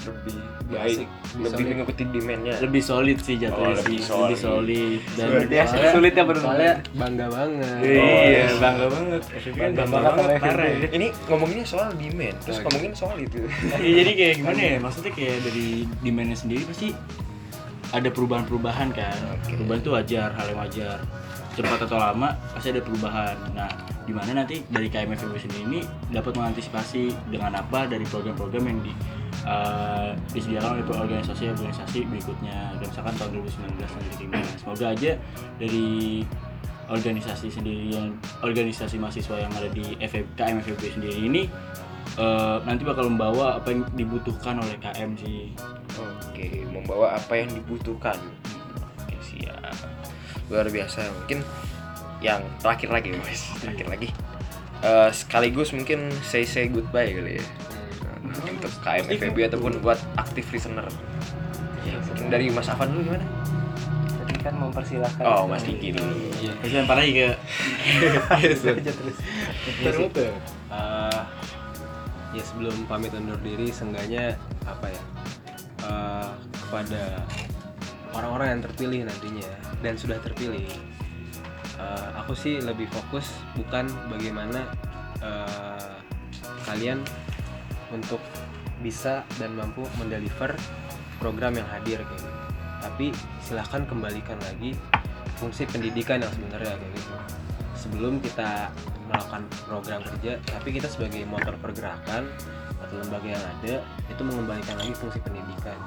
[0.00, 0.36] lebih
[0.68, 1.08] Baik.
[1.34, 3.80] lebih mengikuti demandnya Lebih solid sih jatuhnya Oh, sih.
[3.80, 4.38] lebih Lebih solid.
[4.38, 6.42] solid dan Sulit ya, sulit ya bener.
[6.42, 9.22] soalnya bangga banget Iya, bangga banget.
[9.24, 10.88] Kan Bangga bangga banget parah ya.
[10.90, 12.64] ini ngomonginnya soal demand terus Oke.
[12.64, 13.40] ngomongin soal itu
[13.74, 14.76] Iya, jadi kayak gimana ya?
[14.78, 15.68] Maksudnya kayak dari
[15.98, 16.88] demandnya sendiri pasti
[17.88, 19.16] ada perubahan-perubahan kan.
[19.34, 19.56] Oke.
[19.56, 20.98] Perubahan itu wajar, hal yang wajar.
[21.50, 23.34] Cepat atau lama pasti ada perubahan.
[23.50, 23.70] Nah,
[24.04, 28.92] di mana nanti dari KMFB sendiri ini dapat mengantisipasi dengan apa dari program-program yang di
[29.46, 32.74] eh, disediakan oleh organisasi-organisasi berikutnya.
[32.78, 34.50] Dan misalkan tahun 2019 nanti gimana.
[34.58, 35.12] Semoga aja
[35.60, 35.88] dari
[36.88, 41.42] organisasi sendiri yang organisasi mahasiswa yang ada di FEB, KMFB sendiri ini
[42.16, 45.52] eh, nanti bakal membawa apa yang dibutuhkan oleh KM sih.
[45.98, 48.14] oke membawa apa yang dibutuhkan
[49.02, 49.74] oke siap
[50.46, 51.42] luar biasa mungkin
[52.22, 54.08] yang terakhir lagi guys terakhir lagi
[54.78, 57.44] Eh, sekaligus mungkin say say goodbye kali ya
[58.26, 60.86] Untuk KMFB ataupun buat aktif listener
[61.86, 63.26] ya, mungkin dari Mas Afan dulu gimana?
[64.18, 65.24] Tadi kan mempersilahkan.
[65.24, 66.12] Oh Mas Diki dulu
[66.62, 67.28] Terus lempar lagi ke
[68.34, 69.16] aja terus.
[69.80, 70.08] Iya sih.
[70.68, 71.20] Eh,
[72.36, 74.36] ya sebelum pamit undur diri seenggaknya
[74.68, 75.02] apa ya
[75.88, 77.24] eh, kepada
[78.12, 79.48] orang-orang yang terpilih nantinya
[79.80, 80.68] dan sudah terpilih
[81.80, 84.68] eh, aku sih lebih fokus bukan bagaimana
[85.24, 85.92] eh,
[86.68, 87.00] kalian
[87.92, 88.20] untuk
[88.78, 90.54] bisa dan mampu mendeliver
[91.18, 92.30] program yang hadir kayak gitu.
[92.78, 93.06] Tapi
[93.42, 94.74] silahkan kembalikan lagi
[95.38, 97.14] fungsi pendidikan yang sebenarnya kayak gitu.
[97.78, 98.70] Sebelum kita
[99.08, 102.28] melakukan program kerja tapi kita sebagai motor pergerakan
[102.78, 103.74] atau lembaga yang ada
[104.06, 105.78] itu mengembalikan lagi fungsi pendidikan.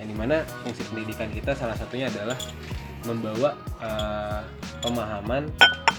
[0.00, 2.36] Yang di mana fungsi pendidikan kita salah satunya adalah
[3.04, 4.40] membawa eh,
[4.80, 5.48] pemahaman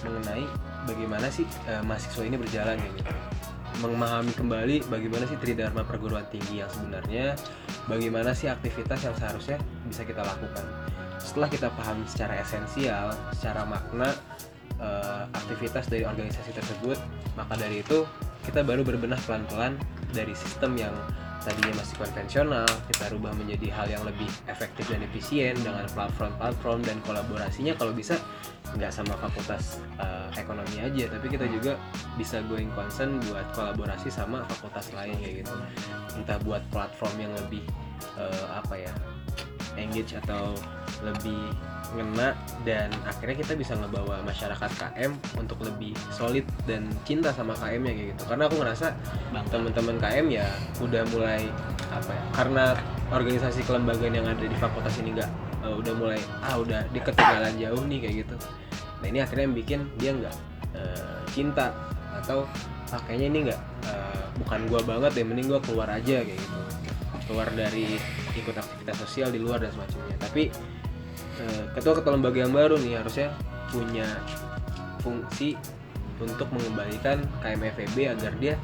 [0.02, 0.46] mengenai
[0.90, 3.31] bagaimana sih eh, mahasiswa ini berjalan gitu
[3.80, 7.40] memahami kembali bagaimana sih tridharma perguruan tinggi yang sebenarnya
[7.88, 9.58] bagaimana sih aktivitas yang seharusnya
[9.88, 10.66] bisa kita lakukan.
[11.22, 14.12] Setelah kita paham secara esensial secara makna
[14.82, 17.00] eh, aktivitas dari organisasi tersebut
[17.40, 18.04] maka dari itu
[18.44, 19.78] kita baru berbenah pelan-pelan
[20.12, 20.94] dari sistem yang
[21.42, 26.98] tadinya masih konvensional kita rubah menjadi hal yang lebih efektif dan efisien dengan platform-platform dan
[27.04, 27.74] kolaborasinya.
[27.76, 28.22] Kalau bisa
[28.78, 31.76] nggak sama fakultas eh, ekonomi aja tapi kita juga
[32.16, 35.56] bisa going concern buat kolaborasi sama fakultas lain kayak gitu.
[36.16, 37.66] Entah buat platform yang lebih
[38.16, 38.94] eh, apa ya
[39.80, 40.56] engage atau
[41.04, 41.52] lebih
[41.92, 42.32] ngena
[42.64, 47.92] dan akhirnya kita bisa ngebawa masyarakat KM untuk lebih solid dan cinta sama KM nya
[47.92, 48.24] kayak gitu.
[48.32, 48.88] Karena aku ngerasa
[49.52, 50.48] teman-teman KM ya
[50.80, 51.52] udah mulai
[51.92, 52.66] apa ya karena
[53.12, 55.32] organisasi kelembagaan yang ada di fakultas ini nggak
[55.68, 58.36] eh, udah mulai ah udah di ketinggalan jauh nih kayak gitu.
[59.04, 60.36] Nah ini akhirnya yang bikin dia nggak
[60.80, 61.76] eh, cinta
[62.24, 62.48] atau
[62.96, 63.62] ah, kayaknya ini nggak
[63.92, 66.60] eh, bukan gua banget deh mending gua keluar aja kayak gitu.
[67.28, 68.00] Keluar dari
[68.36, 70.16] ikut aktivitas sosial di luar dan semacamnya.
[70.20, 70.44] Tapi
[71.42, 73.28] eh, ketua-ketua lembaga yang baru nih harusnya
[73.72, 74.08] punya
[75.02, 75.58] fungsi
[76.22, 78.56] untuk mengembalikan KMFEB agar dia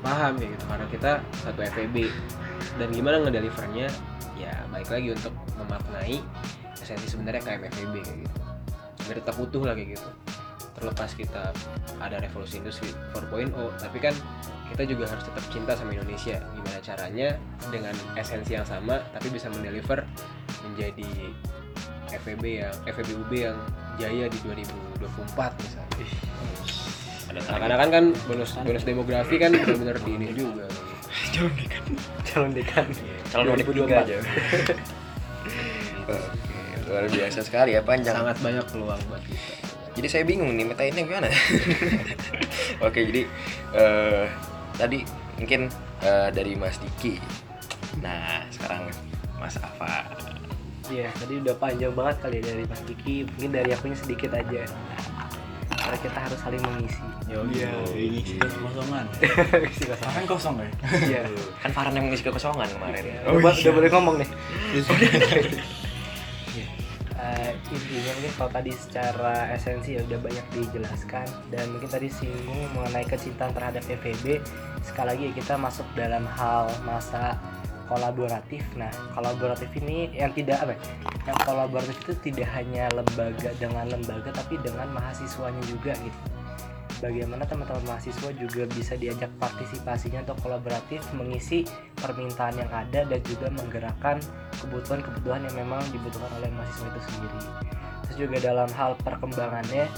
[0.00, 0.64] paham ya gitu.
[0.66, 1.12] Karena kita
[1.44, 2.08] satu FEB
[2.80, 3.88] dan gimana ngedelivernya?
[4.40, 6.18] Ya baik lagi untuk memaknai
[6.80, 8.40] esensi sebenarnya KMFEB kayak gitu.
[9.06, 10.08] Biar tetap utuh kayak gitu.
[10.72, 11.54] Terlepas kita
[12.00, 14.14] ada revolusi industri 4.0 tapi kan
[14.72, 16.40] kita juga harus tetap cinta sama Indonesia.
[16.40, 17.28] Gimana caranya?
[17.68, 20.08] Dengan esensi yang sama tapi bisa mendeliver
[20.64, 21.08] menjadi
[22.12, 23.56] FEB yang FEBUB yang
[24.00, 26.06] jaya di 2024 misalnya.
[27.32, 30.68] Karena kan kan bonus bonus demografi kan benar-benar di ini juga.
[32.28, 32.86] Calon dekan.
[33.32, 34.16] Calon 2023 aja.
[36.12, 38.12] Oke, luar biasa sekali ya panjang.
[38.12, 39.54] sangat banyak peluang buat kita.
[39.92, 41.28] Jadi saya bingung nih metainnya gimana.
[42.86, 43.22] Oke, jadi
[43.76, 44.24] eh,
[44.76, 45.04] tadi
[45.38, 45.70] mungkin
[46.02, 47.18] eh, dari Mas Diki.
[48.00, 48.88] Nah, sekarang
[49.36, 50.06] Mas Afa.
[50.90, 53.24] Iya, tadi udah panjang banget kali ya dari Mas Diki.
[53.26, 54.62] Mungkin dari akunya sedikit aja.
[55.72, 57.02] Karena kita harus saling mengisi.
[57.32, 59.04] Iya, ini sih kosongan.
[59.72, 60.10] Isi kosong.
[60.12, 60.68] Kan kosong ya?
[61.00, 61.22] Iya.
[61.64, 63.02] Kan Farhan yang mengisi kekosongan kemarin.
[63.02, 63.18] Iya.
[63.26, 64.28] Oh, udah, udah boleh ngomong nih.
[67.22, 71.26] Eh, intinya mungkin kalau tadi secara esensi ya udah banyak dijelaskan.
[71.54, 74.42] Dan mungkin tadi singgung mengenai kecintaan terhadap FEB
[74.82, 77.38] sekali lagi kita masuk dalam hal masa
[77.86, 78.66] kolaboratif.
[78.74, 80.80] Nah kolaboratif ini yang tidak apa ya,
[81.30, 86.41] yang kolaboratif itu tidak hanya lembaga dengan lembaga tapi dengan mahasiswanya juga gitu
[87.02, 91.66] bagaimana teman-teman mahasiswa juga bisa diajak partisipasinya atau kolaboratif mengisi
[91.98, 94.22] permintaan yang ada dan juga menggerakkan
[94.62, 97.40] kebutuhan-kebutuhan yang memang dibutuhkan oleh mahasiswa itu sendiri.
[98.06, 99.90] Terus juga dalam hal perkembangannya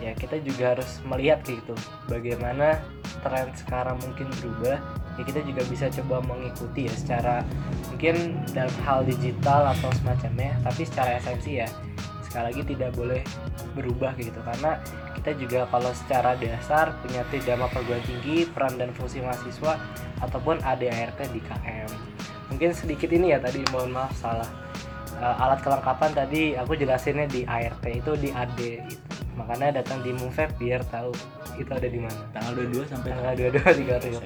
[0.00, 1.76] ya kita juga harus melihat gitu
[2.08, 2.80] bagaimana
[3.20, 4.80] tren sekarang mungkin berubah
[5.20, 7.44] ya kita juga bisa coba mengikuti ya secara
[7.92, 11.68] mungkin dalam hal digital atau semacamnya tapi secara esensi ya
[12.24, 13.20] sekali lagi tidak boleh
[13.76, 14.80] berubah gitu karena
[15.20, 19.76] kita juga kalau secara dasar punya tridharma perguruan tinggi peran dan fungsi mahasiswa
[20.24, 21.92] ataupun ADART di KM
[22.48, 24.48] mungkin sedikit ini ya tadi mohon maaf salah.
[25.20, 28.58] Eh, alat kelengkapan tadi aku jelasinnya di ART itu di AD
[28.88, 29.08] gitu.
[29.36, 31.12] makanya datang di Mufeb biar tahu
[31.60, 32.20] itu ada di mana.
[32.32, 34.16] Tanggal 22 sampai tanggal 22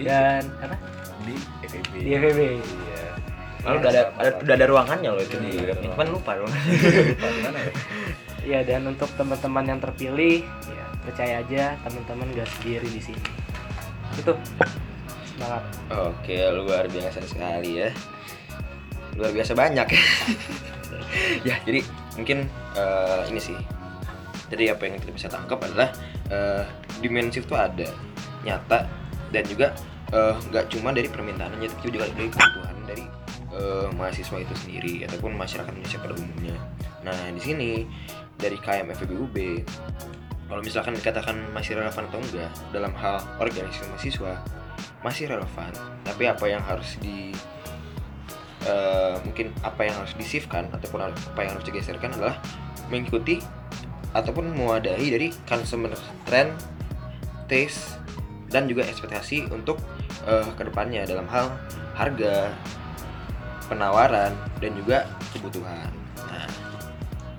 [0.00, 0.76] 330 dan apa?
[1.22, 1.36] di
[1.68, 3.04] FEB di FEB iya.
[3.62, 5.52] Lalu udah ada, ada udah ada ruangannya loh itu di
[5.86, 6.50] Cuman lupa dong.
[8.42, 13.22] ya dan untuk teman-teman yang terpilih ya percaya aja teman-teman gak sendiri di sini
[14.18, 14.32] itu
[15.32, 17.90] semangat Oke, luar biasa sekali ya.
[19.16, 19.88] Luar biasa banyak
[21.48, 21.56] ya.
[21.68, 21.84] jadi
[22.16, 23.56] mungkin eh, ini sih.
[24.52, 25.92] Jadi apa yang kita bisa tangkap adalah
[26.32, 26.64] eh,
[27.00, 27.88] dimensi itu ada,
[28.44, 28.88] nyata
[29.32, 29.76] dan juga
[30.12, 33.04] eh, nggak cuma dari permintaannya, tapi juga dari kebutuhan dari
[33.52, 36.56] eh, mahasiswa itu sendiri ataupun masyarakat Indonesia pada umumnya.
[37.02, 37.70] Nah, di sini
[38.38, 39.36] dari KM FEBUB
[40.52, 44.32] kalau misalkan dikatakan masih relevan atau enggak dalam hal organisasi mahasiswa
[45.00, 45.72] masih relevan.
[46.04, 47.32] Tapi apa yang harus di
[48.68, 52.36] eh, mungkin apa yang harus disifkan ataupun apa yang harus digeserkan adalah
[52.92, 53.40] mengikuti
[54.12, 55.96] ataupun mewadahi dari consumer
[56.28, 56.52] trend
[57.48, 57.96] taste
[58.52, 59.80] dan juga ekspektasi untuk
[60.28, 61.48] eh, ke depannya dalam hal
[61.96, 62.52] harga
[63.72, 66.01] penawaran dan juga kebutuhan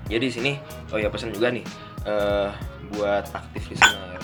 [0.08, 0.52] jadi di sini
[0.92, 1.64] oh ya pesan juga nih
[2.06, 2.48] eh,
[2.94, 4.20] buat aktif listener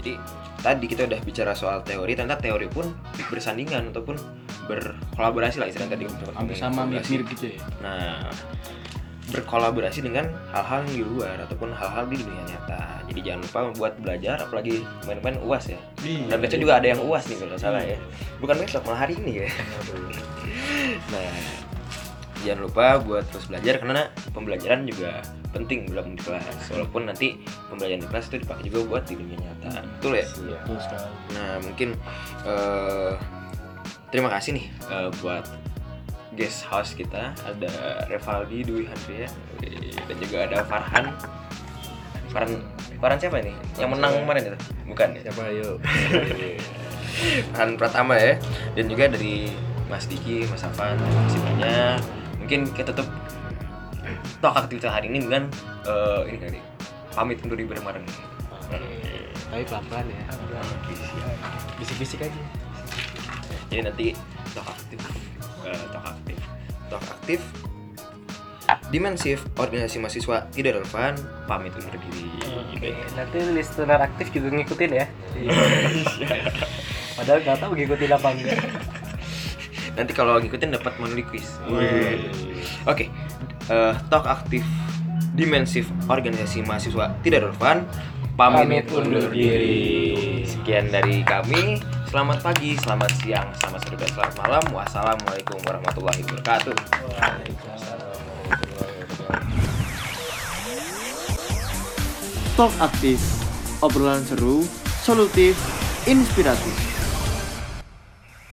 [0.00, 0.20] jadi
[0.64, 2.88] tadi kita udah bicara soal teori ternyata teori pun
[3.28, 4.16] bersandingan ataupun
[4.64, 7.60] berkolaborasi lah istilahnya tadi untuk hampir sama mirip-mirip gitu ya.
[7.84, 8.32] Nah,
[9.32, 13.04] berkolaborasi dengan hal-hal yang di luar ataupun hal-hal di dunia nyata.
[13.08, 15.80] Jadi jangan lupa buat belajar, apalagi main-main uas ya.
[16.00, 17.98] Dan besok juga ada yang uas nih kalau salah ya.
[18.40, 19.48] Bukan besok, malah hari ini ya.
[21.12, 21.32] nah,
[22.44, 25.24] jangan lupa buat terus belajar karena pembelajaran juga
[25.56, 26.68] penting belum di kelas.
[26.70, 27.40] Walaupun nanti
[27.72, 29.80] pembelajaran di kelas itu dipakai juga buat di dunia nyata.
[29.98, 30.26] Betul ya?
[30.28, 31.08] Betul sekali.
[31.32, 31.88] Nah mungkin
[32.44, 33.12] eh,
[34.12, 35.46] terima kasih nih eh, buat
[36.34, 37.72] guest house kita ada
[38.10, 39.30] Revaldi Dwi Handria
[40.04, 41.06] dan juga ada Farhan.
[42.28, 42.60] Farhan
[42.98, 43.54] Farhan siapa nih?
[43.80, 44.58] Yang menang kemarin itu?
[44.90, 45.20] Bukan ya?
[45.30, 45.76] siapa yuk
[47.54, 48.34] Farhan Pratama ya.
[48.74, 49.48] Dan juga dari
[49.86, 52.00] Mas Diki, Mas Afan, terima kasih banyak.
[52.44, 53.08] Mungkin kita tutup
[54.44, 55.48] talk aktivitas hari ini dengan
[55.88, 56.60] eh, ini kali
[57.16, 58.04] pamit undur diri bareng-bareng.
[59.54, 60.24] tapi pelan-pelan ya
[61.78, 62.42] bisik-bisik aja
[63.70, 64.06] Jadi nanti
[64.50, 64.98] talk aktif,
[65.94, 66.38] talk aktif,
[66.90, 67.40] talk aktif,
[68.92, 71.16] dimensif, organisasi mahasiswa tidak relevan,
[71.48, 72.28] pamit undur diri.
[72.76, 75.06] Oke, nanti listener aktif juga ngikutin ya.
[77.16, 78.58] Padahal nggak tahu ngikutin apa enggak.
[79.94, 81.46] Nanti kalau ngikutin dapat monthly quiz.
[82.86, 83.06] Oke,
[83.70, 84.66] eh, talk aktif,
[85.34, 87.86] dimensif, organisasi mahasiswa tidak relevan,
[88.34, 90.42] pamit, Pamit undur diri.
[90.46, 91.78] Sekian dari kami.
[92.14, 94.62] Selamat pagi, selamat siang, selamat sore, dan selamat malam.
[94.70, 96.74] Wassalamualaikum warahmatullahi wabarakatuh.
[97.18, 98.14] Waalaikumsalam.
[102.54, 103.18] Talk aktif,
[103.82, 104.62] obrolan seru,
[105.02, 105.58] solutif,
[106.06, 106.93] inspiratif.